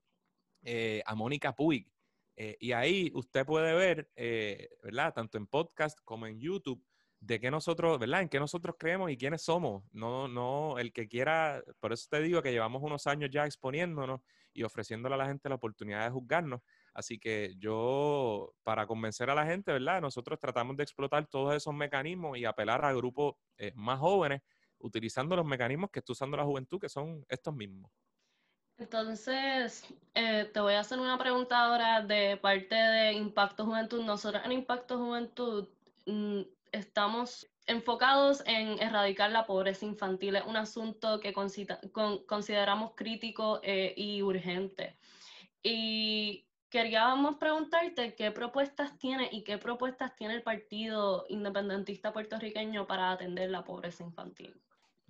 [0.63, 1.91] eh, a Mónica Puig,
[2.37, 5.13] eh, y ahí usted puede ver, eh, ¿verdad?
[5.15, 6.81] Tanto en podcast como en YouTube,
[7.19, 8.23] de qué nosotros, ¿verdad?
[8.23, 9.83] En qué nosotros creemos y quiénes somos.
[9.91, 14.21] No, no, el que quiera, por eso te digo que llevamos unos años ya exponiéndonos
[14.53, 16.61] y ofreciéndole a la gente la oportunidad de juzgarnos.
[16.95, 20.01] Así que yo, para convencer a la gente, ¿verdad?
[20.01, 24.43] Nosotros tratamos de explotar todos esos mecanismos y apelar a grupos eh, más jóvenes
[24.79, 27.91] utilizando los mecanismos que está usando la juventud, que son estos mismos.
[28.79, 29.85] Entonces,
[30.15, 34.03] eh, te voy a hacer una pregunta ahora de parte de Impacto Juventud.
[34.03, 35.69] Nosotros en Impacto Juventud
[36.07, 36.41] mm,
[36.73, 40.37] estamos enfocados en erradicar la pobreza infantil.
[40.37, 44.96] Es un asunto que consideramos crítico eh, y urgente.
[45.62, 53.12] Y queríamos preguntarte qué propuestas tiene y qué propuestas tiene el Partido Independentista Puertorriqueño para
[53.12, 54.61] atender la pobreza infantil.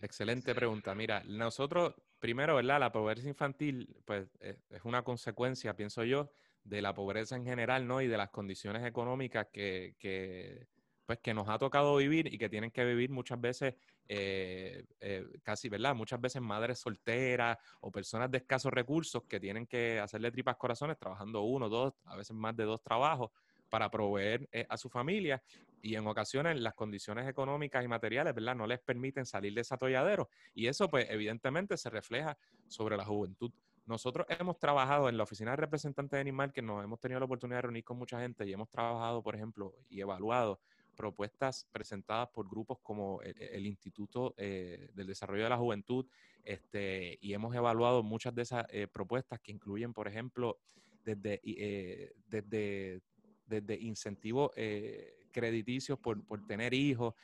[0.02, 0.94] Excelente pregunta.
[0.94, 2.80] Mira, nosotros, primero, ¿verdad?
[2.80, 6.30] La pobreza infantil, pues, es una consecuencia, pienso yo,
[6.64, 8.00] de la pobreza en general, ¿no?
[8.00, 10.66] Y de las condiciones económicas que, que
[11.10, 13.74] pues, que nos ha tocado vivir y que tienen que vivir muchas veces,
[14.06, 15.92] eh, eh, casi, ¿verdad?
[15.92, 20.96] Muchas veces madres solteras o personas de escasos recursos que tienen que hacerle tripas corazones
[20.96, 23.32] trabajando uno, dos, a veces más de dos trabajos
[23.68, 25.42] para proveer eh, a su familia
[25.82, 28.54] y en ocasiones las condiciones económicas y materiales, ¿verdad?
[28.54, 33.04] No les permiten salir de ese atolladero y eso pues evidentemente se refleja sobre la
[33.04, 33.50] juventud.
[33.84, 37.26] Nosotros hemos trabajado en la oficina de representantes de Animal, que nos hemos tenido la
[37.26, 40.60] oportunidad de reunir con mucha gente y hemos trabajado, por ejemplo, y evaluado
[41.00, 46.06] propuestas presentadas por grupos como el, Instituto eh, del Desarrollo de la Juventud,
[46.44, 50.58] este, y hemos evaluado muchas de esas eh, propuestas que incluyen, por ejemplo,
[51.02, 53.00] desde, eh, desde,
[53.46, 54.50] desde incentivos
[55.32, 57.14] crediticios por, por, tener hijos.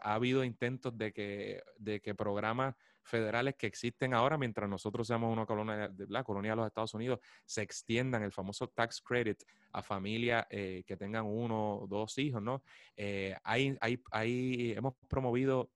[0.00, 5.32] ha habido intentos de que, de que programas federales que existen ahora, mientras nosotros seamos
[5.32, 9.42] una colonia de la colonia de los Estados Unidos, se extiendan el famoso tax credit
[9.72, 12.62] a familias eh, que tengan uno o dos hijos, ¿no?
[12.96, 15.70] Eh, hay, hay, hemos promovido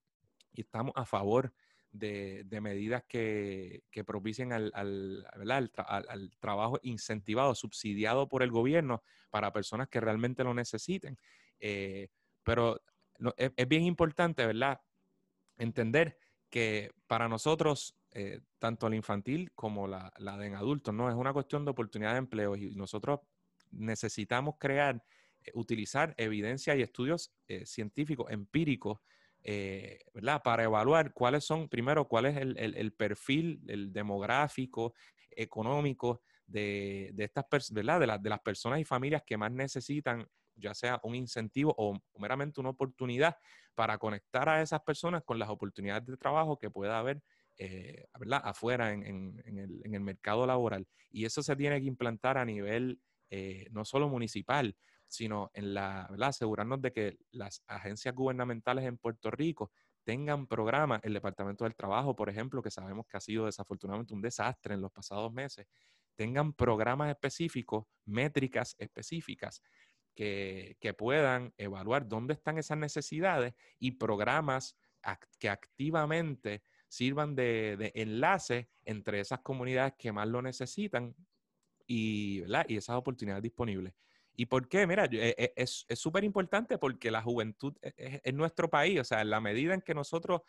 [0.53, 1.53] y estamos a favor
[1.91, 5.27] de, medidas que, que propicien al, al,
[5.77, 11.19] al, trabajo incentivado, subsidiado por el gobierno para personas que realmente lo necesiten.
[11.59, 12.09] Eh,
[12.43, 12.81] pero
[13.37, 14.81] es, es, bien importante, ¿verdad?
[15.59, 16.19] Entender
[16.57, 21.11] que para nosotros, eh, tanto la infantil como la, la de en adultos, ¿no?
[21.11, 23.21] Es una cuestión de oportunidad de empleo y nosotros
[23.73, 25.05] necesitamos crear,
[25.45, 29.01] eh, utilizar evidencia y estudios eh, científicos, empíricos,
[30.14, 30.40] ¿verdad?
[30.42, 34.95] Para evaluar cuáles son, primero, cuál es el, el, perfil el demográfico,
[35.31, 38.01] económico de, de estas ¿verdad?
[38.01, 42.61] De, de las personas y familias que más necesitan ya sea un incentivo o meramente
[42.61, 43.37] una oportunidad
[43.75, 47.23] para conectar a esas personas con las oportunidades de trabajo que pueda haber
[47.59, 48.07] eh,
[48.42, 50.87] afuera en, el, mercado laboral.
[51.11, 54.77] Y eso se tiene que implantar a nivel eh, no solo municipal,
[55.09, 59.71] sino en la, asegurarnos de que las agencias gubernamentales en Puerto Rico
[60.05, 64.23] tengan programas, el Departamento del Trabajo, por ejemplo, que sabemos que ha sido desafortunadamente un
[64.23, 65.66] desastre en los pasados meses,
[66.14, 69.62] tengan programas específicos, métricas específicas
[70.17, 74.77] que, puedan evaluar dónde están esas necesidades y programas
[75.39, 81.15] que activamente sirvan de, enlace entre esas comunidades que más lo necesitan
[81.87, 83.95] y, y esas oportunidades disponibles.
[84.35, 84.87] ¿Y por qué?
[84.87, 89.21] Mira, e, e, es súper importante porque la juventud e, es, nuestro país, o sea,
[89.21, 90.43] en la medida en que nosotros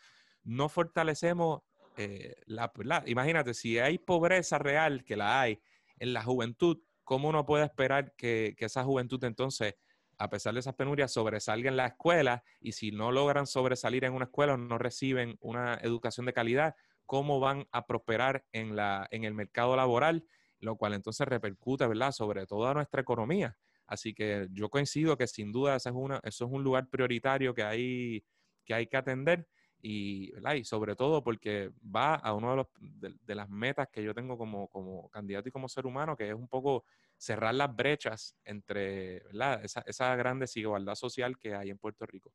[0.44, 1.62] no fortalecemos
[1.98, 2.72] eh, la,
[3.06, 5.60] imagínate, si hay pobreza real, que la hay
[6.00, 9.76] en la juventud, ¿cómo uno puede esperar que, esa juventud entonces,
[10.17, 14.12] a pesar de esas penurias, sobresalga en la escuela y si no logran sobresalir en
[14.12, 19.08] una escuela o no reciben una educación de calidad, cómo van a prosperar en, la,
[19.10, 20.26] en el mercado laboral,
[20.60, 23.58] lo cual entonces repercute, ¿verdad?, sobre toda nuestra economía.
[23.86, 27.54] Así que yo coincido que sin duda ese es una, eso es un lugar prioritario
[27.54, 28.26] que hay
[28.65, 29.48] que, hay que atender
[29.82, 32.68] y, y sobre todo porque va a uno de, los,
[33.26, 36.36] de, las metas que yo tengo como, como, candidato y como ser humano, que es
[36.36, 36.86] un poco
[37.18, 39.18] cerrar las brechas entre
[39.63, 42.32] Esa, esa gran desigualdad social que hay en Puerto Rico.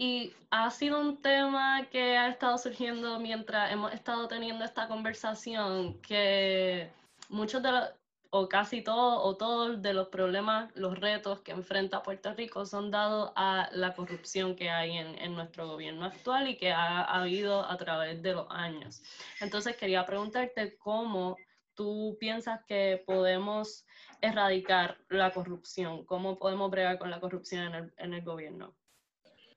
[0.00, 6.00] Y ha sido un tema que ha estado surgiendo mientras hemos estado teniendo esta conversación,
[6.00, 6.88] que
[7.28, 7.97] muchos de los,
[8.30, 12.90] o casi todos o todos de los problemas, los retos que enfrenta Puerto Rico son
[12.90, 17.64] dados a la corrupción que hay en, en, nuestro gobierno actual y que ha, habido
[17.64, 19.02] a través de los años.
[19.40, 21.36] Entonces quería preguntarte cómo
[21.74, 23.86] tú piensas que podemos
[24.20, 28.74] erradicar la corrupción, cómo podemos bregar con la corrupción en el, en el gobierno.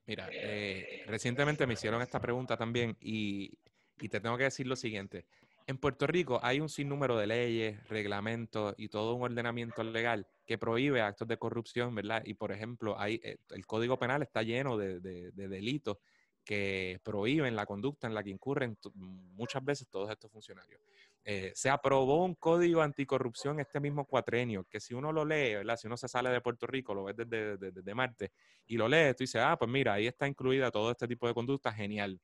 [0.06, 3.58] Mira, eh, recientemente me hicieron esta pregunta también y,
[4.00, 5.26] y te tengo que decir lo siguiente
[5.68, 10.58] En Puerto Rico hay un sinnúmero de leyes, reglamentos y todo un ordenamiento legal que
[10.58, 12.24] prohíbe actos de corrupción, ¿verdad?
[12.26, 15.98] Y por ejemplo, hay, eh, el Código Penal está lleno de, delitos
[16.44, 20.82] que prohíben la conducta en la que incurren muchas veces todos estos funcionarios.
[21.24, 25.78] Eh, se aprobó un código anticorrupción este mismo cuatrenio, que si uno lo lee, ¿verdad?
[25.78, 28.32] Si uno se sale de Puerto Rico, lo ves desde, desde Marte,
[28.66, 31.36] y lo lee, tú dices, ah, pues mira, ahí está incluida todo este tipo de
[31.36, 32.20] conducta, genial.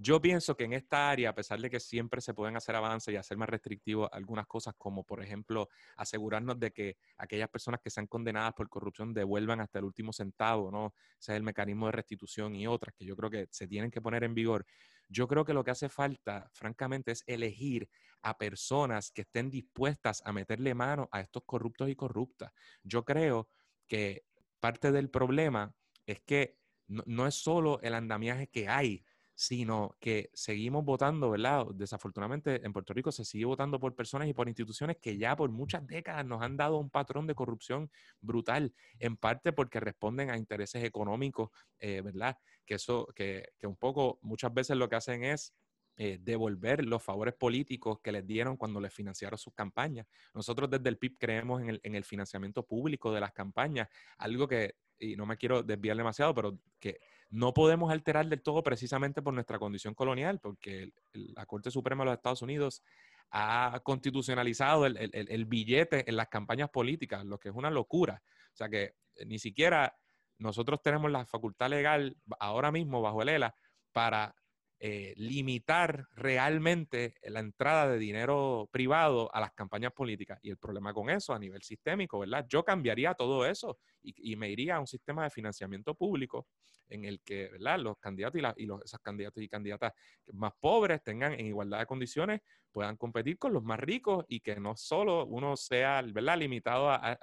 [0.00, 3.12] Yo pienso que en esta área, a pesar de que siempre se pueden hacer avances
[3.12, 7.90] y hacer más restrictivos algunas cosas, como por ejemplo asegurarnos de que aquellas personas que
[7.90, 10.94] sean condenadas por corrupción devuelvan hasta el último centavo, ¿no?
[11.18, 14.00] Ese es el mecanismo de restitución y otras que yo creo que se tienen que
[14.00, 14.64] poner en vigor.
[15.08, 17.88] Yo creo que lo que hace falta, francamente, es elegir
[18.22, 22.52] a personas que estén dispuestas a meterle mano a estos corruptos y corruptas.
[22.84, 23.48] Yo creo
[23.88, 24.22] que
[24.60, 25.74] parte del problema
[26.06, 26.56] es que
[26.86, 29.04] no, no es solo el andamiaje que hay,
[29.38, 31.64] sino que seguimos votando, ¿verdad?
[31.72, 35.48] Desafortunadamente en Puerto Rico se sigue votando por personas y por instituciones que ya por
[35.48, 37.88] muchas décadas nos han dado un patrón de corrupción
[38.20, 42.36] brutal, en parte porque responden a intereses económicos, eh, ¿verdad?
[42.66, 45.54] Que eso, que, un poco muchas veces lo que hacen es
[45.96, 50.08] eh, devolver los favores políticos que les dieron cuando les financiaron sus campañas.
[50.34, 54.48] Nosotros desde el PIB creemos en el, en el financiamiento público de las campañas, algo
[54.48, 56.98] que, y no me quiero desviar demasiado, pero que
[57.30, 62.06] no podemos alterar del todo precisamente por nuestra condición colonial, porque la Corte Suprema de
[62.06, 62.82] los Estados Unidos
[63.30, 68.22] ha constitucionalizado el, billete en las campañas políticas, lo que es una locura.
[68.52, 69.94] O sea que eh, ni siquiera
[70.38, 73.54] nosotros tenemos la facultad legal ahora mismo bajo el ELA
[73.92, 74.34] para
[74.80, 80.38] eh, limitar realmente la entrada de dinero privado a las campañas políticas.
[80.40, 82.46] Y el problema con eso a nivel sistémico, ¿verdad?
[82.48, 86.46] Yo cambiaría todo eso y, me iría a un sistema de financiamiento público
[86.88, 87.80] en el que, ¿verdad?
[87.80, 89.92] Los candidatos y, los, esas candidatos y candidatas
[90.32, 94.60] más pobres tengan en igualdad de condiciones, puedan competir con los más ricos y que
[94.60, 96.38] no solo uno sea, ¿verdad?
[96.38, 97.18] Limitado a,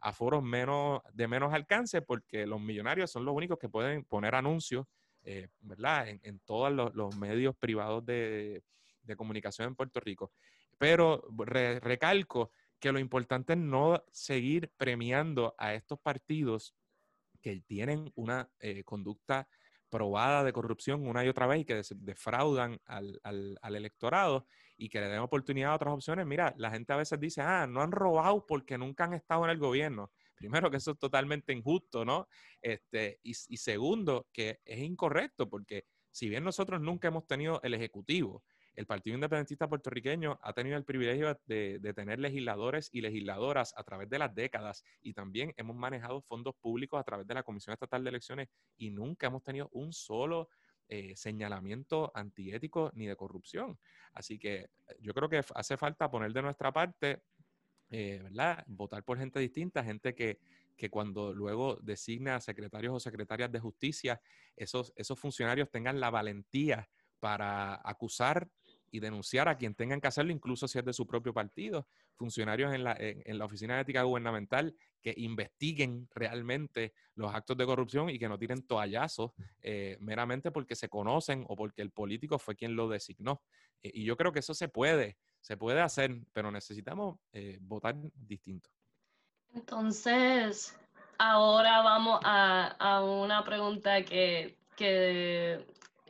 [0.00, 4.34] a foros menos, de menos alcance porque los millonarios son los únicos que pueden poner
[4.34, 4.86] anuncios
[5.30, 6.08] eh, ¿verdad?
[6.08, 8.62] En, todos los, medios privados de,
[9.14, 10.32] comunicación en Puerto Rico.
[10.78, 11.22] Pero
[11.82, 16.74] recalco que lo importante es no seguir premiando a estos partidos
[17.42, 19.46] que tienen una eh, conducta
[19.90, 24.46] probada de corrupción una y otra vez y que defraudan al, al, electorado
[24.78, 26.24] y que le den oportunidad a otras opciones.
[26.24, 29.50] Mira, la gente a veces dice, ah, no han robado porque nunca han estado en
[29.50, 32.28] el gobierno primero que eso es totalmente injusto, ¿no?
[32.62, 38.42] Este, y, segundo, que es incorrecto, porque si bien nosotros nunca hemos tenido el Ejecutivo,
[38.74, 44.08] el Partido Independentista puertorriqueño ha tenido el privilegio de, tener legisladores y legisladoras a través
[44.08, 48.04] de las décadas y también hemos manejado fondos públicos a través de la Comisión Estatal
[48.04, 50.48] de Elecciones y nunca hemos tenido un solo
[50.90, 53.78] eh, señalamiento antiético ni de corrupción.
[54.14, 54.68] Así que eh,
[55.00, 57.24] yo creo que hace falta poner de nuestra parte
[57.90, 58.64] eh, ¿verdad?
[58.66, 60.38] Votar por gente distinta, gente que,
[60.76, 64.20] que cuando luego designa secretarios o secretarias de justicia,
[64.56, 66.88] esos, esos funcionarios tengan la valentía
[67.20, 68.48] para acusar
[68.90, 71.86] y denunciar a quien tengan que hacerlo, incluso si es de su propio partido.
[72.14, 77.66] Funcionarios en la, en, la Oficina de Ética Gubernamental que investiguen realmente los actos de
[77.66, 82.38] corrupción y que no tiren toallazos eh, meramente porque se conocen o porque el político
[82.38, 83.42] fue quien lo designó.
[83.82, 85.16] Eh, y yo creo que eso se puede
[85.48, 88.68] se puede hacer, pero necesitamos eh, votar distinto.
[89.54, 90.78] Entonces,
[91.16, 94.58] ahora vamos a, una pregunta que,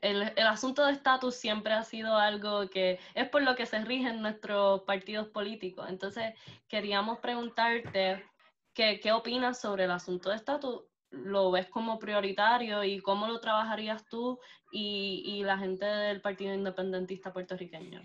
[0.01, 4.23] el, asunto de estatus siempre ha sido algo que es por lo que se rigen
[4.23, 5.87] nuestros partidos políticos.
[5.89, 6.35] Entonces,
[6.67, 8.25] queríamos preguntarte
[8.75, 10.83] qué, qué opinas sobre el asunto de estatus.
[11.11, 14.41] ¿Lo ves como prioritario y cómo lo trabajarías tú
[14.73, 18.03] y, y la gente del Partido Independentista puertorriqueño?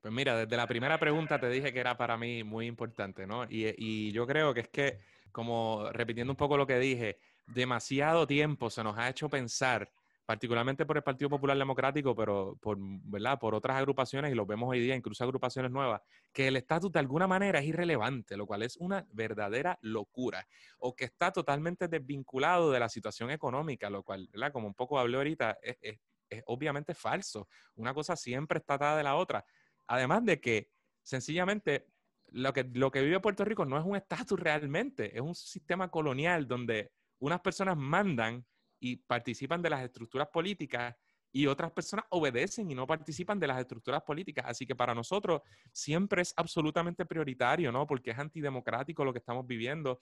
[0.00, 3.44] Pues mira, desde la primera pregunta te dije que era para mí muy importante, ¿no?
[3.48, 5.00] Y, yo creo que es que,
[5.32, 9.90] como repitiendo un poco lo que dije, demasiado tiempo se nos ha hecho pensar,
[10.24, 13.40] particularmente por el Partido Popular Democrático, pero por, ¿verdad?
[13.40, 16.00] por otras agrupaciones, y lo vemos hoy día, incluso agrupaciones nuevas,
[16.32, 20.46] que el estatus de alguna manera es irrelevante, lo cual es una verdadera locura,
[20.78, 24.52] o que está totalmente desvinculado de la situación económica, lo cual, ¿verdad?
[24.52, 25.98] como un poco hablé ahorita, es,
[26.30, 27.48] es obviamente falso.
[27.74, 29.44] Una cosa siempre está atada de la otra.
[29.88, 30.70] Además de que
[31.02, 31.86] sencillamente
[32.28, 35.90] lo que, lo que vive Puerto Rico no es un estatus realmente, es un sistema
[35.90, 38.46] colonial donde unas personas mandan
[38.80, 40.94] y participan de las estructuras políticas
[41.32, 44.46] y otras personas obedecen y no participan de las estructuras políticas.
[44.48, 47.86] Así que para nosotros siempre es absolutamente prioritario, ¿no?
[47.86, 49.98] Porque es antidemocrático lo que estamos viviendo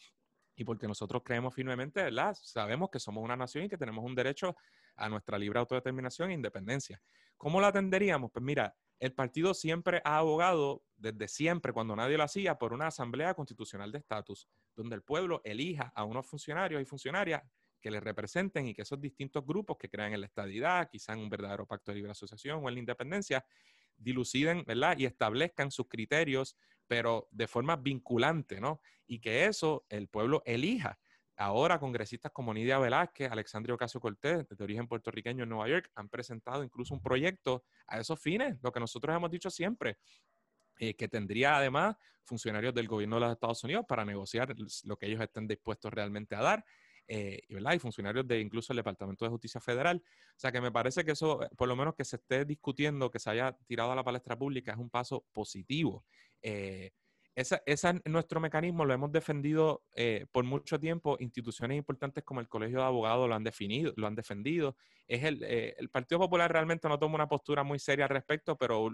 [0.54, 2.36] y porque nosotros creemos firmemente, ¿verdad?
[2.40, 4.56] Sabemos que somos una nación y que tenemos un derecho
[4.96, 7.00] a nuestra libre autodeterminación e independencia.
[7.36, 8.30] ¿Cómo la atenderíamos?
[8.32, 12.86] Pues mira, el partido siempre ha abogado, desde siempre, cuando nadie lo hacía, por una
[12.86, 17.42] asamblea constitucional de estatus, donde el pueblo elija a unos funcionarios y funcionarias
[17.80, 21.28] que le representen y que esos distintos grupos que crean en la estadidad, quizá un
[21.28, 23.44] verdadero pacto de libre asociación o en la independencia,
[23.96, 24.96] diluciden, ¿verdad?
[24.98, 26.56] Y establezcan sus criterios,
[26.86, 28.80] pero de forma vinculante, ¿no?
[29.06, 30.98] Y que eso el pueblo elija.
[31.36, 36.08] Ahora, congresistas como Nidia Velázquez, Alexandria Ocasio Cortés, de origen puertorriqueño en Nueva York, han
[36.08, 39.98] presentado incluso un proyecto a esos fines, lo que nosotros hemos dicho siempre,
[40.78, 45.06] eh, que tendría además funcionarios del gobierno de los Estados Unidos para negociar lo que
[45.06, 46.64] ellos estén dispuestos realmente a dar.
[47.08, 50.02] Eh, y funcionarios de incluso el Departamento de Justicia Federal.
[50.04, 53.10] O sea que me parece que eso, eh, por lo menos que se esté discutiendo,
[53.10, 56.04] que se haya tirado a la palestra pública, es un paso positivo.
[56.42, 56.90] Eh,
[57.36, 59.84] ese es nuestro mecanismo, lo hemos defendido
[60.32, 61.16] por mucho tiempo.
[61.20, 64.76] Instituciones importantes como el Colegio de Abogados lo han definido, lo han defendido.
[65.06, 68.90] Es el, el Partido Popular realmente no toma una postura muy seria al respecto, pero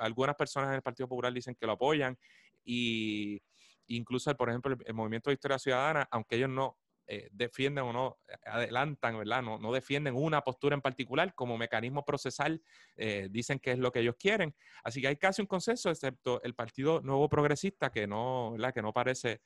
[0.00, 2.18] algunas personas en el Partido Popular dicen que lo apoyan.
[2.64, 3.40] Y
[3.86, 6.76] incluso, por ejemplo, el Movimiento de Historia Ciudadana, aunque ellos no
[7.06, 9.42] eh, defienden o no eh, adelantan, ¿verdad?
[9.42, 12.62] No, no, defienden una postura en particular como mecanismo procesal,
[12.96, 14.54] eh, dicen que es lo que ellos quieren.
[14.82, 18.72] Así que hay casi un consenso, excepto el Partido Nuevo Progresista, que no, ¿verdad?
[18.72, 19.40] Que no parece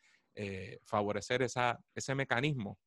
[0.85, 2.79] favorecer esa, ese mecanismo.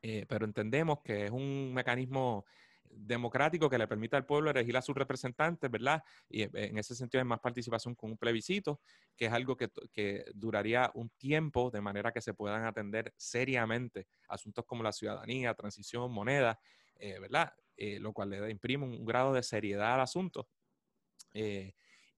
[0.00, 2.44] pero entendemos que es un mecanismo
[2.90, 6.02] democrático que le permita al pueblo elegir a sus representantes, ¿verdad?
[6.28, 8.80] Y eh, en ese sentido hay más participación con un plebiscito,
[9.16, 14.06] que es algo que, que duraría un tiempo de manera que se puedan atender seriamente
[14.28, 16.58] asuntos como la ciudadanía, transición, moneda,
[16.96, 17.52] eh, ¿verdad?
[17.76, 20.48] Eh, lo cual le imprime un, grado de seriedad al asunto.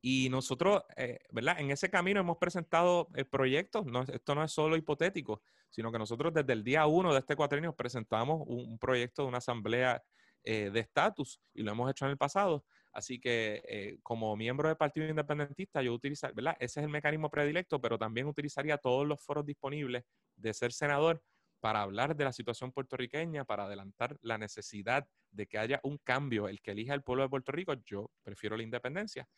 [0.05, 0.83] y nosotros,
[1.31, 1.61] ¿verdad?
[1.61, 6.35] En ese camino hemos presentado proyectos, no, esto no es solo hipotético, sino que nosotros
[6.35, 10.03] desde el día uno de este cuatrienio presentamos un, un proyecto de una asamblea
[10.45, 12.65] eh, de estatus y lo hemos hecho en el pasado.
[12.93, 16.57] Así que eh, como miembro del Partido Independentista, yo utilizaría, ¿verdad?
[16.61, 20.05] Ese es el mecanismo predilecto, pero también utilizaría todos los foros disponibles
[20.37, 21.23] de ser senador
[21.61, 26.49] para hablar de la situación puertorriqueña, para adelantar la necesidad de que haya un cambio,
[26.49, 29.29] el que elija el pueblo de Puerto Rico, yo prefiero la independencia,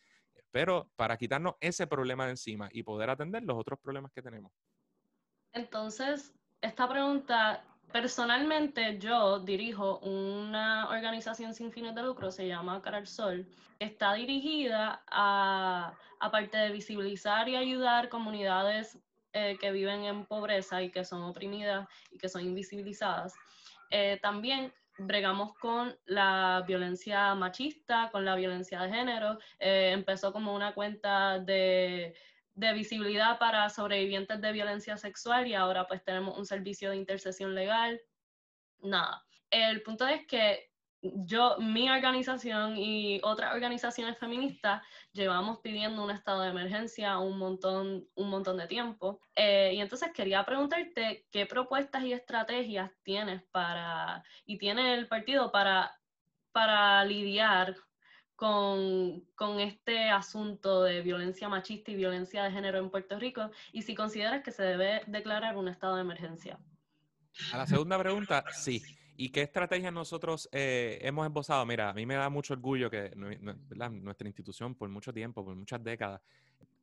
[0.50, 4.52] pero para quitarnos ese problema de encima y poder atender los otros problemas que tenemos.
[5.52, 7.62] Entonces, esta pregunta
[7.94, 13.46] Personalmente yo dirijo una organización sin fines de lucro, se llama Cara al Sol.
[13.78, 18.98] Está dirigida a, aparte de visibilizar y ayudar comunidades
[19.32, 23.32] eh, que viven en pobreza y que son oprimidas y que son invisibilizadas,
[23.92, 29.38] eh, también bregamos con la violencia machista, con la violencia de género.
[29.60, 32.12] Eh, empezó como una cuenta de
[32.54, 37.54] de visibilidad para sobrevivientes de violencia sexual y ahora pues tenemos un servicio de intercesión
[37.54, 38.00] legal.
[38.80, 39.24] Nada.
[39.50, 40.70] El punto es que
[41.04, 48.08] yo, mi organización y otras organizaciones feministas llevamos pidiendo un estado de emergencia un montón,
[48.14, 49.20] un montón de tiempo.
[49.34, 55.52] Eh, y entonces quería preguntarte qué propuestas y estrategias tienes para, y tiene el partido
[55.52, 55.94] para,
[56.52, 57.76] para lidiar
[58.36, 63.82] con, con, este asunto de violencia machista y violencia de género en Puerto Rico y
[63.82, 66.58] si consideras que se debe declarar un estado de emergencia.
[67.52, 68.82] A la segunda pregunta, sí.
[69.16, 71.64] ¿Y qué estrategias nosotros eh, hemos esbozado?
[71.66, 75.82] Mira, a mí me da mucho orgullo que nuestra institución por mucho tiempo, por muchas
[75.84, 76.20] décadas,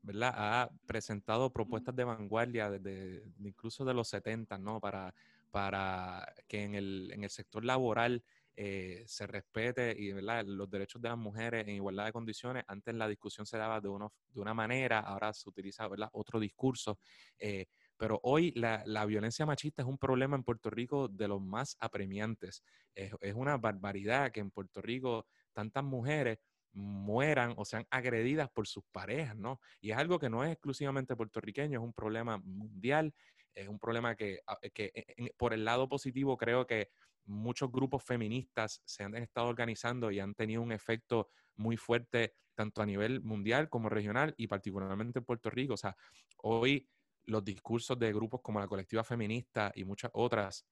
[0.01, 0.33] ¿verdad?
[0.35, 4.79] ha presentado propuestas de vanguardia desde incluso de los 70, ¿no?
[4.79, 5.13] Para,
[5.51, 8.23] para que en el, en el sector laboral
[8.55, 12.63] eh, se respete y los derechos de las mujeres en igualdad de condiciones.
[12.67, 16.99] Antes la discusión se daba de, uno, de una manera, ahora se utiliza otro discurso.
[17.39, 17.65] Eh,
[17.97, 22.63] pero hoy la, violencia machista es un problema en Puerto Rico de los más apremiantes.
[22.93, 26.39] Es, es, una barbaridad que en Puerto Rico tantas mujeres
[26.73, 29.59] mueran o sean agredidas por sus parejas, ¿no?
[29.81, 33.13] Y es algo que no es exclusivamente puertorriqueño, es un problema mundial,
[33.53, 34.91] es un problema que, ah, que
[35.37, 36.89] por el lado positivo creo que
[37.25, 42.81] muchos grupos feministas se han estado organizando y han tenido un efecto muy fuerte tanto
[42.81, 45.73] a nivel mundial como regional y particularmente en Puerto Rico.
[45.73, 45.95] O sea,
[46.37, 46.87] hoy
[47.25, 50.65] los discursos de grupos como la colectiva feminista y muchas otras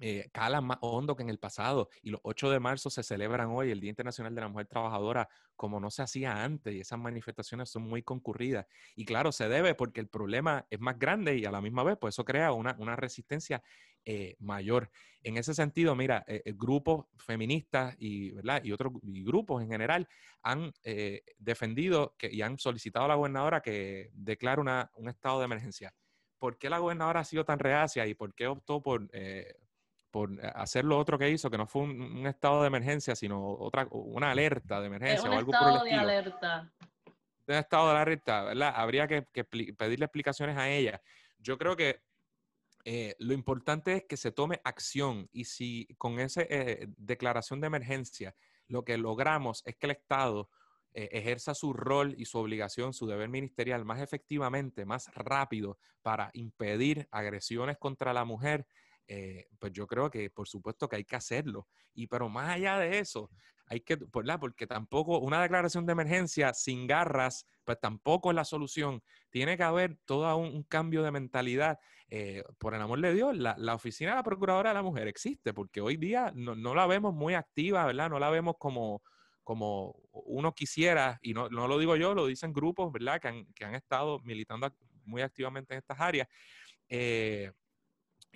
[0.00, 1.88] eh, calan más hondo que en el pasado.
[2.02, 5.28] Y los 8 de marzo se celebran hoy el Día Internacional de la Mujer Trabajadora
[5.56, 8.66] como no se hacía antes y esas manifestaciones son muy concurridas.
[8.94, 11.98] Y claro, se debe porque el problema es más grande y a la misma vez,
[12.00, 13.60] pues eso crea una, una resistencia
[14.04, 14.90] eh, mayor.
[15.22, 18.62] En ese sentido, mira, eh, grupos feministas y, ¿verdad?
[18.64, 20.08] y otros grupos en general
[20.42, 20.72] han
[21.38, 25.92] defendido que, y han solicitado a la gobernadora que declare una, un estado de emergencia.
[26.38, 29.08] ¿Por qué la gobernadora ha sido tan reacia y por qué optó por
[30.10, 33.54] por eh, hacer lo otro que hizo, que no fue un, estado de emergencia, sino
[33.54, 35.96] otra, una alerta de emergencia o algo por el estilo.
[35.96, 36.72] de alerta.
[37.46, 38.72] estado de la recta, ¿verdad?
[38.74, 41.00] Habría que, pedirle explicaciones a ella.
[41.38, 42.02] Yo creo que
[42.84, 47.66] eh, lo importante es que se tome acción y si con esa eh, declaración de
[47.66, 48.34] emergencia
[48.68, 50.48] lo que logramos es que el Estado
[50.94, 56.30] eh, ejerza su rol y su obligación, su deber ministerial más efectivamente, más rápido para
[56.32, 58.66] impedir agresiones contra la mujer,
[59.58, 61.68] pues yo creo que por supuesto que hay que hacerlo.
[61.94, 63.30] Y pero más allá de eso,
[63.68, 64.40] hay que, ¿verdad?
[64.40, 69.02] Porque tampoco una declaración de emergencia sin garras, pues tampoco es la solución.
[69.30, 71.78] Tiene que haber todo un, cambio de mentalidad.
[72.10, 75.52] Eh, por el amor de Dios, la, oficina de la Procuradora de la Mujer existe,
[75.52, 78.08] porque hoy día no, la vemos muy activa, ¿verdad?
[78.08, 79.02] No la vemos como,
[79.44, 83.20] como uno quisiera, y no, no lo digo yo, lo dicen grupos, ¿verdad?
[83.20, 86.28] Que han, que han estado militando muy activamente en estas áreas.
[86.88, 87.52] Eh,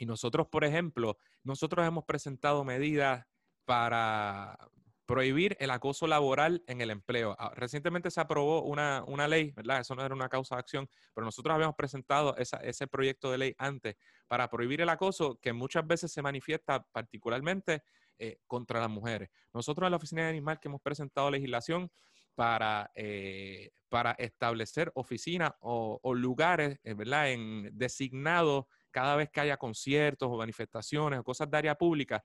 [0.03, 3.25] y nosotros, por ejemplo, nosotros hemos presentado medidas
[3.65, 4.59] para,
[5.07, 7.37] prohibir el acoso laboral en el empleo.
[7.39, 9.81] Ah, recientemente se aprobó una, ley, ¿verdad?
[9.81, 13.55] Eso no era una causa de acción, pero nosotros habíamos presentado ese proyecto de ley
[13.59, 13.97] antes
[14.27, 17.83] para prohibir el acoso que muchas veces se manifiesta particularmente
[18.19, 19.29] eh, contra las mujeres.
[19.53, 21.93] Nosotros en la Oficina de Animal que hemos presentado legislación
[22.35, 27.27] para, eh, para establecer oficinas o, lugares, eh, ¿verdad?
[27.73, 32.23] Designados cada vez que haya conciertos o manifestaciones o cosas de área pública,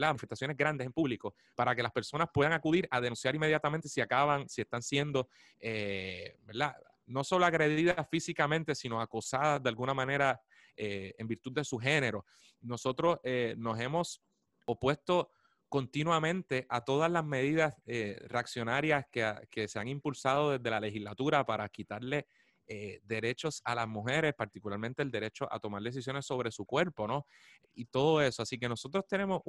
[0.00, 4.00] las manifestaciones grandes en público, para que las personas puedan acudir a denunciar inmediatamente si
[4.00, 5.28] acaban, si están siendo,
[5.60, 6.36] eh.
[7.06, 10.40] No solo agredidas físicamente, sino acosadas de alguna manera
[10.76, 12.24] eh, en virtud de su género.
[12.60, 14.22] Nosotros eh, nos hemos
[14.64, 15.32] opuesto
[15.68, 21.68] continuamente a todas las medidas reaccionarias que, que, se han impulsado desde la legislatura para
[21.68, 22.28] quitarle
[22.72, 27.26] eh, derechos a las mujeres, particularmente el derecho a tomar decisiones sobre su cuerpo, ¿no?
[27.74, 28.42] Y todo eso.
[28.42, 29.42] Así que nosotros tenemos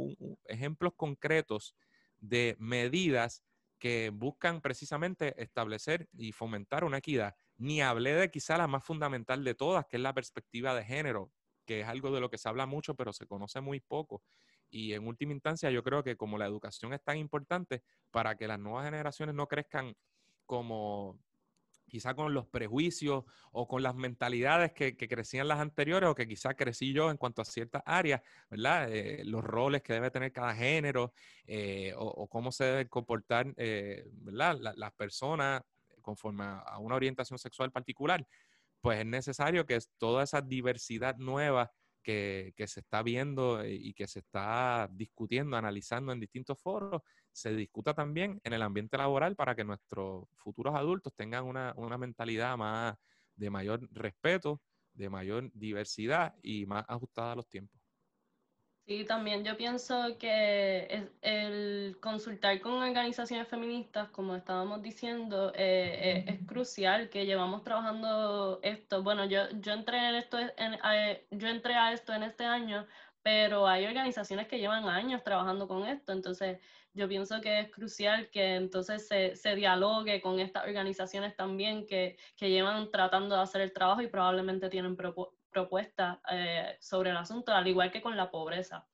[0.45, 1.75] ejemplos concretos
[2.19, 3.43] de medidas
[3.77, 7.35] que buscan precisamente establecer y fomentar una equidad.
[7.57, 11.31] Ni hablé de quizá la más fundamental de todas, que es la perspectiva de género,
[11.67, 14.23] que es algo de lo que se habla mucho, pero se conoce muy poco.
[14.71, 18.47] Y en última instancia, yo creo que como la educación es tan importante para que
[18.47, 19.93] las nuevas generaciones no crezcan
[20.47, 21.19] como
[21.91, 26.53] quizá con los prejuicios o con las mentalidades que, crecían las anteriores o que quizá
[26.53, 28.89] crecí yo en cuanto a ciertas áreas, ¿verdad?
[28.89, 31.13] Eh, los roles que debe tener cada género
[31.45, 34.57] eh, o, cómo se deben comportar, eh, ¿verdad?
[34.77, 35.63] las personas
[36.01, 38.25] conforme a, una orientación sexual particular,
[38.79, 44.19] pues es necesario que toda esa diversidad nueva que, se está viendo y que se
[44.19, 49.63] está discutiendo, analizando en distintos foros, se discuta también en el ambiente laboral para que
[49.63, 52.95] nuestros futuros adultos tengan una, una mentalidad más
[53.35, 54.61] de mayor respeto,
[54.93, 57.80] de mayor diversidad y más ajustada a los tiempos.
[58.91, 66.25] Sí, también yo pienso que el consultar con organizaciones feministas, como estábamos diciendo, eh, eh,
[66.27, 69.01] es crucial que llevamos trabajando esto.
[69.01, 70.77] Bueno, yo, yo, entré en esto, en,
[71.31, 72.85] yo entré a esto en este año,
[73.23, 76.59] pero hay organizaciones que llevan años trabajando con esto, entonces
[76.93, 82.17] yo pienso que es crucial que entonces se, se dialogue con estas organizaciones también que,
[82.35, 84.97] que, llevan tratando de hacer el trabajo y probablemente tienen
[85.51, 88.87] propuestas eh, sobre el asunto, al igual que con la pobreza.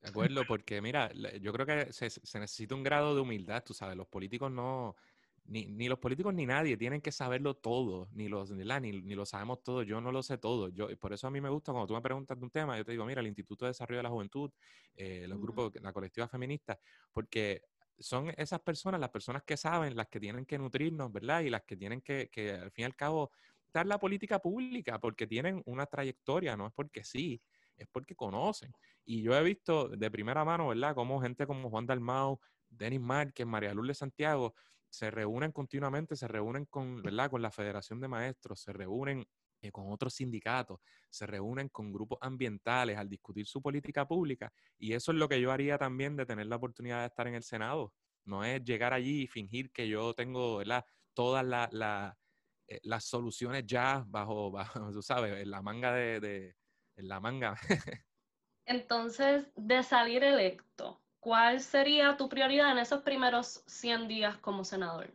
[0.00, 3.72] De acuerdo, porque mira, yo creo que se, se necesita un grado de humildad, tú
[3.72, 4.94] sabes, los políticos no,
[5.46, 9.26] ni, ni, los políticos ni nadie tienen que saberlo todo, ni, los, ni, ni, lo
[9.26, 10.68] sabemos todo, yo no lo sé todo.
[10.70, 12.84] Yo, por eso a mí me gusta cuando tú me preguntas de un tema, yo
[12.84, 14.50] te digo, mira, el Instituto de Desarrollo de la Juventud,
[14.96, 16.78] eh, los grupos, la colectiva feminista,
[17.12, 17.62] porque
[17.98, 21.42] son esas personas, las personas que saben, las que tienen que nutrirnos, ¿verdad?
[21.42, 23.30] Y las que tienen que, que al fin y al cabo,
[23.74, 27.42] dar la política pública, porque tienen una trayectoria, no es porque sí,
[27.76, 28.72] es porque conocen.
[29.04, 30.94] Y yo he visto de primera mano, ¿verdad?
[30.94, 34.54] Como gente como Juan Dalmau, Denis Márquez, María Lourdes Santiago,
[34.88, 37.28] se reúnen continuamente, se reúnen con, ¿verdad?
[37.28, 39.26] con la Federación de Maestros, se reúnen
[39.60, 40.78] eh, con otros sindicatos,
[41.10, 44.52] se reúnen con grupos ambientales al discutir su política pública.
[44.78, 47.34] Y eso es lo que yo haría también de tener la oportunidad de estar en
[47.34, 47.92] el Senado.
[48.24, 50.84] No es llegar allí y fingir que yo tengo ¿verdad?
[51.12, 51.44] todas
[52.66, 56.56] eh, las soluciones ya bajo, bajo, tú sabes, en la manga de,
[56.96, 57.56] en la manga.
[58.66, 65.12] Entonces, de salir electo, ¿cuál sería tu prioridad en esos primeros 100 días como senador?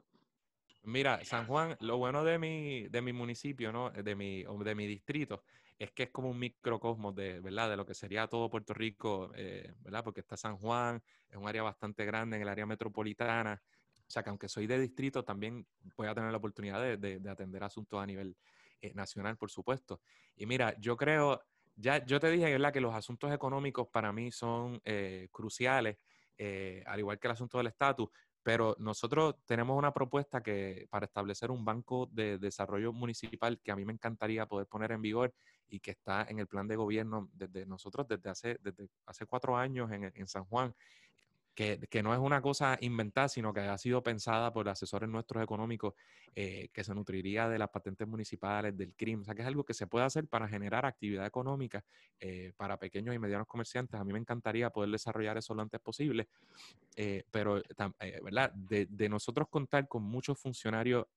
[0.83, 3.89] Mira, San Juan, lo bueno de mi, de mi municipio, ¿no?
[3.91, 5.43] De mi, de mi distrito,
[5.77, 7.69] es que es como un microcosmos de, ¿verdad?
[7.69, 10.03] De lo que sería todo Puerto Rico, eh, ¿verdad?
[10.03, 13.61] Porque está San Juan, es un área bastante grande en el área metropolitana.
[14.09, 17.63] O sea que aunque soy de distrito, también voy a tener la oportunidad de, atender
[17.63, 18.35] asuntos a nivel
[18.81, 20.01] eh, nacional, por supuesto.
[20.35, 21.39] Y mira, yo creo,
[21.75, 22.73] ya yo te dije ¿verdad?
[22.73, 25.97] que los asuntos económicos para mí son eh, cruciales,
[26.39, 28.09] eh, al igual que el asunto del estatus,
[28.41, 33.75] pero nosotros tenemos una propuesta que para establecer un banco de desarrollo municipal que a
[33.75, 35.35] mí me encantaría poder poner en vigor
[35.67, 39.55] y que está en el plan de gobierno desde nosotros desde hace, desde hace cuatro
[39.55, 40.73] años en, en San Juan
[41.89, 45.93] que, no es una cosa inventada, sino que ha sido pensada por asesores nuestros económicos
[46.33, 49.65] eh, que se nutriría de las patentes municipales, del crimen, o sea, que es algo
[49.65, 51.83] que se puede hacer para generar actividad económica
[52.17, 53.99] eh, para pequeños y medianos comerciantes.
[53.99, 56.29] A mí me encantaría poder desarrollar eso lo antes posible,
[56.95, 57.61] eh, pero,
[58.23, 58.53] ¿verdad?
[58.53, 61.07] De, de, nosotros contar con muchos funcionarios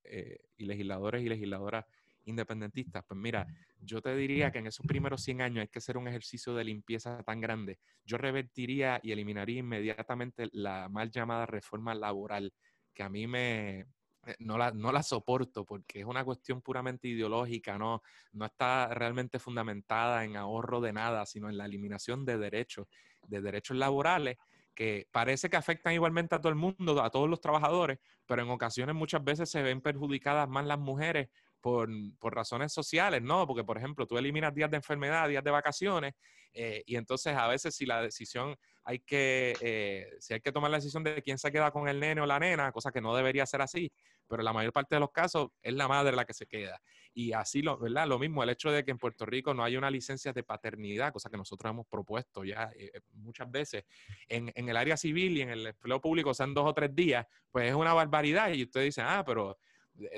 [0.57, 1.85] y legisladores y legisladoras
[2.25, 3.47] independentistas, pues mira,
[3.81, 6.65] yo te diría que en esos primeros 100 años hay que hacer un ejercicio de
[6.65, 7.79] limpieza tan grande.
[8.05, 12.53] Yo revertiría y eliminaría inmediatamente la mal llamada reforma laboral,
[12.95, 13.81] que a mí me,
[14.27, 18.03] eh, no la, no la, soporto porque es una cuestión puramente ideológica, no,
[18.33, 22.87] no está realmente fundamentada en ahorro de nada, sino en la eliminación de derechos,
[23.27, 24.37] de derechos laborales
[24.75, 28.51] que parece que afectan igualmente a todo el mundo, a todos los trabajadores, pero en
[28.51, 31.29] ocasiones muchas veces se ven perjudicadas más las mujeres
[31.63, 31.89] por,
[32.19, 33.47] por, razones sociales, ¿no?
[33.47, 36.13] Porque, por ejemplo, tú eliminas días de enfermedad, días de vacaciones,
[36.55, 38.55] eh, y entonces a veces si la decisión
[38.85, 41.99] hay que, eh, si hay que tomar la decisión de quién se queda con el
[42.01, 43.91] nene o la nena, cosa que no debería ser así,
[44.27, 46.81] pero la mayor parte de los casos es la madre la que se queda.
[47.15, 48.07] Y así, lo, ¿verdad?
[48.07, 51.13] Lo mismo, el hecho de que en Puerto Rico no hay una licencia de paternidad,
[51.13, 53.85] cosa que nosotros hemos propuesto ya eh, muchas veces,
[54.29, 57.27] en, en, el área civil y en el empleo público sean dos o tres días,
[57.51, 58.53] pues es una barbaridad.
[58.53, 59.59] Y usted dice, ah, pero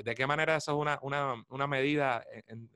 [0.03, 2.25] ¿De qué manera eso es una, medida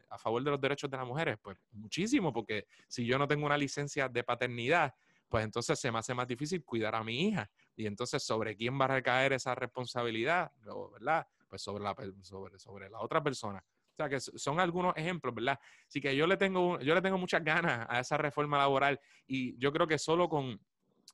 [0.09, 1.37] a favor de los derechos de las mujeres?
[1.41, 4.93] Pues muchísimo, porque si yo no tengo una licencia de paternidad,
[5.27, 7.49] pues entonces se me hace más difícil cuidar a mi hija.
[7.75, 10.51] Y entonces, ¿sobre quién va a recaer esa responsabilidad?
[10.93, 11.27] ¿Verdad?
[11.47, 13.63] Pues sobre la, sobre, sobre la otra persona.
[13.93, 15.59] O sea, que son algunos ejemplos, ¿verdad?
[15.87, 19.57] Así que yo le tengo, yo le tengo muchas ganas a esa reforma laboral y
[19.57, 20.59] yo creo que solo con,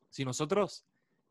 [0.10, 0.86] si nosotros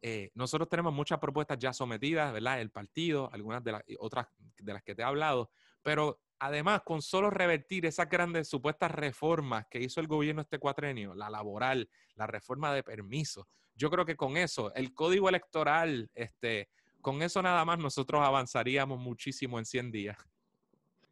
[0.06, 2.60] eh, nosotros tenemos muchas propuestas ya sometidas, ¿verdad?
[2.60, 4.26] El partido, algunas de las otras
[4.58, 5.50] de las que te he hablado,
[5.82, 11.14] pero además con solo revertir esas grandes supuestas reformas que hizo el gobierno este cuatrenio,
[11.14, 16.68] la laboral, la reforma de permisos, yo creo que con eso, el código electoral, este,
[17.00, 20.18] con eso nada más nosotros avanzaríamos muchísimo en 100 días.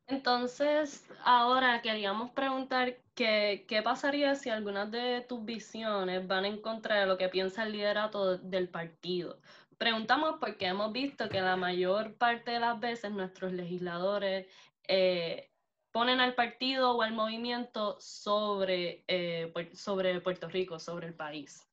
[0.06, 7.06] Entonces, ahora queríamos preguntar qué pasaría si algunas de tus visiones van en contra de
[7.06, 9.38] lo que piensa el liderato del partido.
[9.78, 14.46] Preguntamos porque hemos visto que la mayor parte de las veces nuestros legisladores
[14.86, 15.50] eh,
[15.92, 21.66] ponen al partido o al movimiento sobre, eh, sobre Puerto Rico, sobre el país.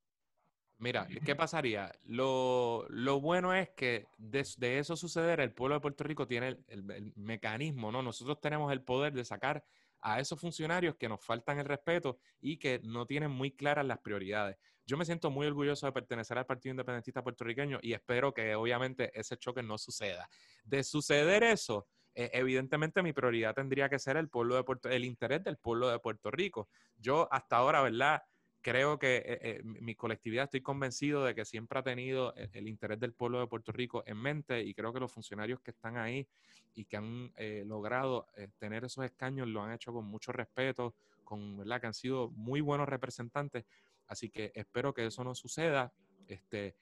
[0.79, 1.91] Mira, ¿qué pasaría?
[2.05, 2.87] Lo,
[3.21, 8.01] bueno es que de, eso suceder, el pueblo de Puerto Rico tiene el, mecanismo, ¿no?
[8.01, 9.61] Nosotros tenemos el poder de sacar
[10.01, 13.99] a esos funcionarios que nos faltan el respeto y que no tienen muy claras las
[13.99, 14.57] prioridades.
[14.85, 19.11] Yo me siento muy orgulloso de pertenecer al Partido Independentista puertorriqueño y espero que obviamente
[19.19, 20.29] ese choque no suceda.
[20.63, 25.03] De suceder eso, eh, evidentemente mi prioridad tendría que ser el pueblo de Puerto, el
[25.03, 26.69] interés del pueblo de Puerto Rico.
[26.95, 28.21] Yo hasta ahora, ¿verdad?
[28.61, 32.99] Creo que eh, eh, mi colectividad estoy convencido de que siempre ha tenido el, interés
[32.99, 36.27] del pueblo de Puerto Rico en mente y creo que los funcionarios que están ahí
[36.75, 41.57] y que han eh, logrado tener esos escaños lo han hecho con mucho respeto, con
[41.57, 43.65] verdad que han sido muy buenos representantes,
[44.07, 45.91] así que espero que eso no suceda.
[46.27, 46.75] Este,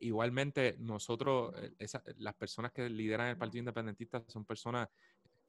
[0.00, 1.54] igualmente nosotros,
[2.16, 4.88] las personas que lideran el Partido Independentista son personas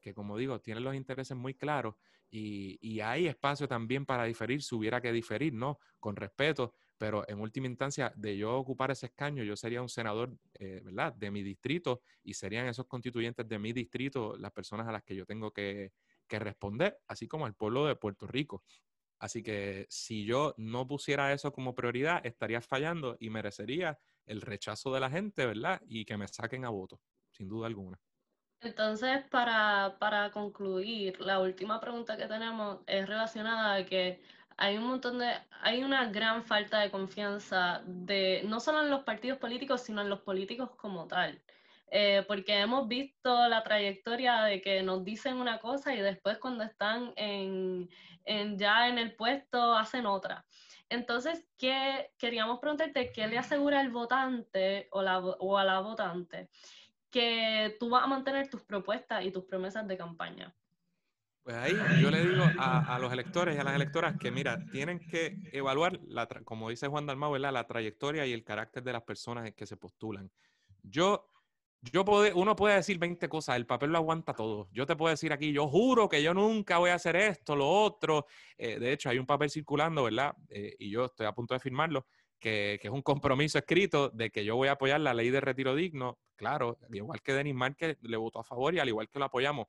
[0.01, 1.95] que como digo, tienen los intereses muy claros
[2.29, 5.79] y, hay espacio también para diferir si hubiera que diferir, ¿no?
[5.99, 10.37] Con respeto, pero en última instancia, de yo ocupar ese escaño, yo sería un senador,
[10.55, 11.13] eh, ¿verdad?
[11.13, 15.15] De mi distrito y serían esos constituyentes de mi distrito las personas a las que
[15.15, 15.93] yo tengo que,
[16.27, 18.63] que responder, así como al pueblo de Puerto Rico.
[19.19, 24.93] Así que si yo no pusiera eso como prioridad, estaría fallando y merecería el rechazo
[24.93, 25.81] de la gente, ¿verdad?
[25.87, 27.99] Y que me saquen a voto, sin duda alguna.
[28.61, 34.21] Entonces, para, para, concluir, la última pregunta que tenemos es relacionada a que
[34.57, 35.31] hay un montón de,
[35.61, 40.09] hay una gran falta de confianza de, no solo en los partidos políticos, sino en
[40.09, 41.39] los políticos como tal.
[41.89, 46.63] Eh, porque hemos visto la trayectoria de que nos dicen una cosa y después cuando
[46.63, 47.89] están en,
[48.25, 50.45] en ya en el puesto hacen otra.
[50.89, 56.49] Entonces, ¿qué, queríamos preguntarte, ¿qué le asegura el votante o, la, o a la votante
[57.17, 60.55] que tú vas a mantener tus propuestas y tus promesas de campaña.
[61.41, 64.99] Pues ahí yo le digo a, los electores y a las electoras que, mira, tienen
[64.99, 69.51] que evaluar, la, como dice Juan Dalmau, la trayectoria y el carácter de las personas
[69.53, 70.29] que se postulan.
[70.83, 71.31] Yo,
[71.81, 74.69] yo puedo, uno puede decir 20 cosas, el papel lo aguanta todo.
[74.71, 77.67] Yo te puedo decir aquí, yo juro que yo nunca voy a hacer esto, lo
[77.67, 78.27] otro.
[78.57, 80.35] Eh, de hecho, hay un papel circulando, ¿verdad?
[80.49, 82.05] Eh, y yo estoy a punto de firmarlo,
[82.39, 85.75] que, es un compromiso escrito de que yo voy a apoyar la ley de retiro
[85.75, 86.19] digno.
[86.35, 89.67] Claro, igual que Denis Márquez le votó a favor y al igual que lo apoyamos.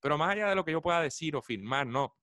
[0.00, 2.16] Pero más allá de lo que yo pueda decir o firmar, no.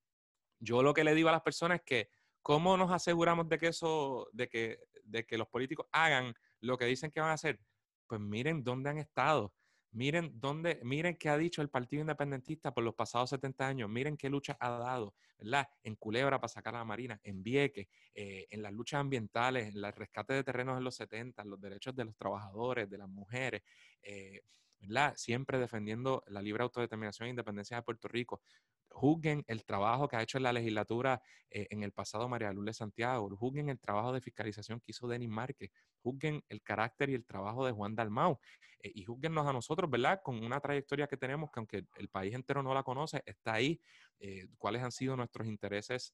[0.60, 2.10] Yo lo que le digo a las personas es que,
[2.42, 6.86] ¿cómo nos aseguramos de que eso, de que, de que los políticos hagan lo que
[6.86, 7.60] dicen que van a hacer?
[8.08, 9.54] Pues miren dónde han estado.
[9.92, 14.18] Miren dónde, miren qué ha dicho el Partido Independentista por los pasados 70 años, miren
[14.18, 15.68] qué lucha ha dado, ¿verdad?
[15.84, 19.84] En Culebra para sacar a la Marina, en Vieques, eh, en las luchas ambientales, en
[19.84, 23.64] el rescate de terrenos en los 70, los derechos de los trabajadores, de las mujeres,
[24.04, 24.42] eh,
[24.80, 25.14] ¿verdad?
[25.16, 28.42] Siempre defendiendo la libre autodeterminación e independencia de Puerto Rico.
[28.90, 32.78] Juzguen el trabajo que ha hecho en la legislatura eh, en el pasado María Lourdes
[32.78, 35.72] Santiago, juzguen el trabajo de fiscalización que hizo Denis Márquez,
[36.02, 38.40] juzguen el carácter y el trabajo de Juan Dalmau
[38.82, 40.22] eh, y juzguennos a nosotros, ¿verdad?
[40.24, 43.82] Con una trayectoria que tenemos que aunque el país entero no la conoce, está ahí,
[44.20, 46.14] eh, cuáles han sido nuestros intereses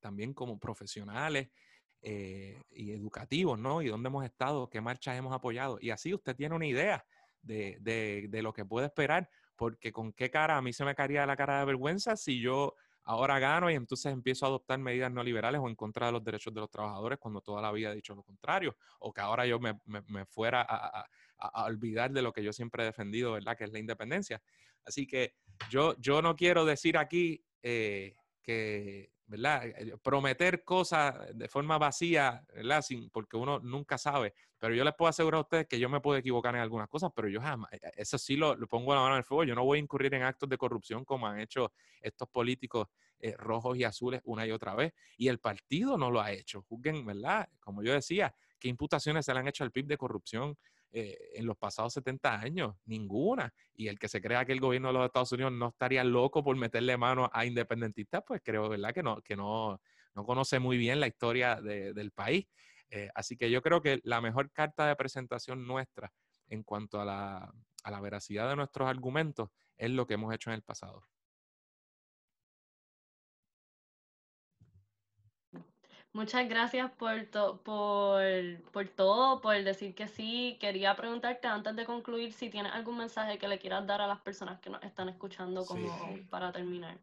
[0.00, 1.48] también como profesionales
[2.00, 3.82] y educativos, ¿no?
[3.82, 5.78] Y dónde hemos estado, qué marchas hemos apoyado.
[5.80, 7.04] Y así usted tiene una idea
[7.42, 11.36] de, lo que puede esperar, porque con qué cara a mí se me caería la
[11.36, 12.74] cara de vergüenza si yo
[13.04, 16.52] ahora gano y entonces empiezo a adoptar medidas neoliberales o en contra de los derechos
[16.52, 19.58] de los trabajadores cuando toda la vida he dicho lo contrario, o que ahora yo
[19.58, 19.74] me,
[20.26, 23.56] fuera a, olvidar de lo que yo siempre he defendido, ¿verdad?
[23.56, 24.42] Que es la independencia.
[24.84, 25.34] Así que
[25.70, 29.66] yo, yo no quiero decir aquí eh, que ¿verdad?
[29.66, 32.82] Eh, prometer cosas de forma vacía, ¿verdad?
[32.82, 34.34] Sin, porque uno nunca sabe.
[34.58, 37.10] Pero yo les puedo asegurar a ustedes que yo me puedo equivocar en algunas cosas,
[37.14, 39.44] pero yo jamás, eh, eso sí lo, pongo la mano en el fuego.
[39.44, 42.88] Yo no voy a incurrir en actos de corrupción como han hecho estos políticos
[43.20, 44.94] eh, rojos y azules una y otra vez.
[45.18, 46.62] Y el partido no lo ha hecho.
[46.62, 47.48] Juzguen, ¿verdad?
[47.60, 50.56] Como yo decía, ¿qué imputaciones se le han hecho al PIB de corrupción?
[50.90, 53.52] Eh, en los pasados 70 años, ninguna.
[53.74, 56.42] Y el que se crea que el gobierno de los Estados Unidos no estaría loco
[56.42, 58.94] por meterle mano a independentistas, pues creo, ¿verdad?
[58.94, 59.80] Que no, que no,
[60.14, 62.46] no conoce muy bien la historia del país.
[62.90, 66.10] Eh, así que yo creo que la mejor carta de presentación nuestra
[66.48, 67.52] en cuanto a la,
[67.84, 71.02] a la veracidad de nuestros argumentos es lo que hemos hecho en el pasado.
[76.12, 78.22] Muchas gracias por, por,
[78.72, 80.56] por, todo, por decir que sí.
[80.60, 84.20] Quería preguntarte antes de concluir si tienes algún mensaje que le quieras dar a las
[84.20, 85.88] personas que nos están escuchando como
[86.30, 86.98] para terminar.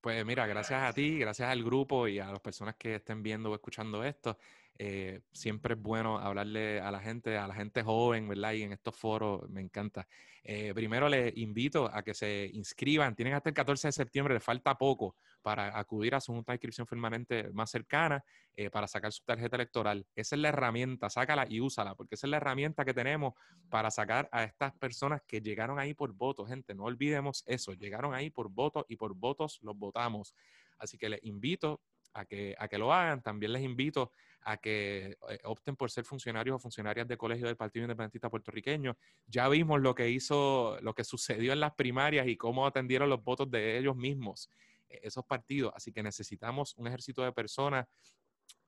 [0.00, 3.50] Pues mira, gracias a ti, gracias al grupo y a las personas que estén viendo
[3.50, 4.38] o escuchando esto.
[4.78, 8.52] Eh, siempre es bueno hablarle a la gente, a la gente joven, ¿verdad?
[8.52, 10.06] Y en estos foros me encanta.
[10.42, 13.16] Eh, primero les invito a que se inscriban.
[13.16, 16.56] Tienen hasta el 14 de septiembre, les falta poco para acudir a su junta de
[16.56, 18.24] inscripción permanente más cercana
[18.54, 20.06] eh, para sacar su tarjeta electoral.
[20.14, 23.34] Esa es la herramienta, sácala y úsala, porque esa es la herramienta que tenemos
[23.68, 26.74] para sacar a estas personas que llegaron ahí por votos, gente.
[26.74, 30.34] No olvidemos eso, llegaron ahí por votos y por votos los votamos.
[30.78, 31.80] Así que les invito
[32.12, 33.22] a que, a que lo hagan.
[33.22, 34.12] También les invito
[34.46, 38.96] a que eh, opten por ser funcionarios o funcionarias de colegio del Partido Independentista puertorriqueño.
[39.26, 43.24] Ya vimos lo que hizo, lo que sucedió en las primarias y cómo atendieron los
[43.24, 44.48] votos de ellos mismos,
[44.88, 45.72] eh, esos partidos.
[45.74, 47.86] Así que necesitamos un ejército de personas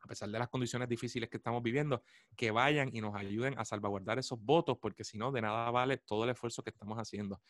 [0.00, 2.02] a pesar de las condiciones difíciles que estamos viviendo,
[2.36, 5.98] que vayan y nos ayuden a salvaguardar esos votos, porque si no, de nada vale
[5.98, 7.40] todo el esfuerzo que estamos haciendo.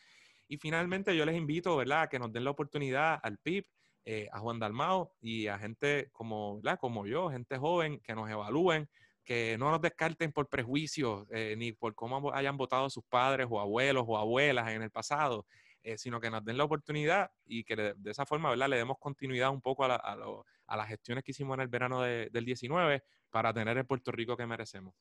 [0.47, 3.65] Y finalmente yo les invito, ¿verdad?, a que nos den la oportunidad al PIB
[4.11, 8.89] eh, a Juan Dalmao y a gente como, como yo, gente joven, que nos evalúen,
[9.23, 13.59] que no nos descarten por prejuicios eh, ni por cómo hayan votado sus padres o
[13.59, 15.45] abuelos o abuelas en el pasado,
[15.83, 18.69] eh, sino que nos den la oportunidad y que de, esa forma ¿verdad?
[18.69, 22.45] le demos continuidad un poco a, a, las gestiones que hicimos en el verano del
[22.45, 24.95] 19 para tener el Puerto Rico que merecemos.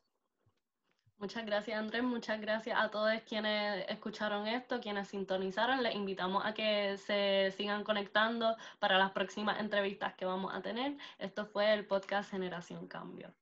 [1.19, 5.83] Muchas gracias Andrés, muchas gracias a todos quienes escucharon esto, quienes sintonizaron.
[5.83, 10.97] Les invitamos a que se sigan conectando para las próximas entrevistas que vamos a tener.
[11.19, 13.35] Esto fue el podcast Generación Cambio.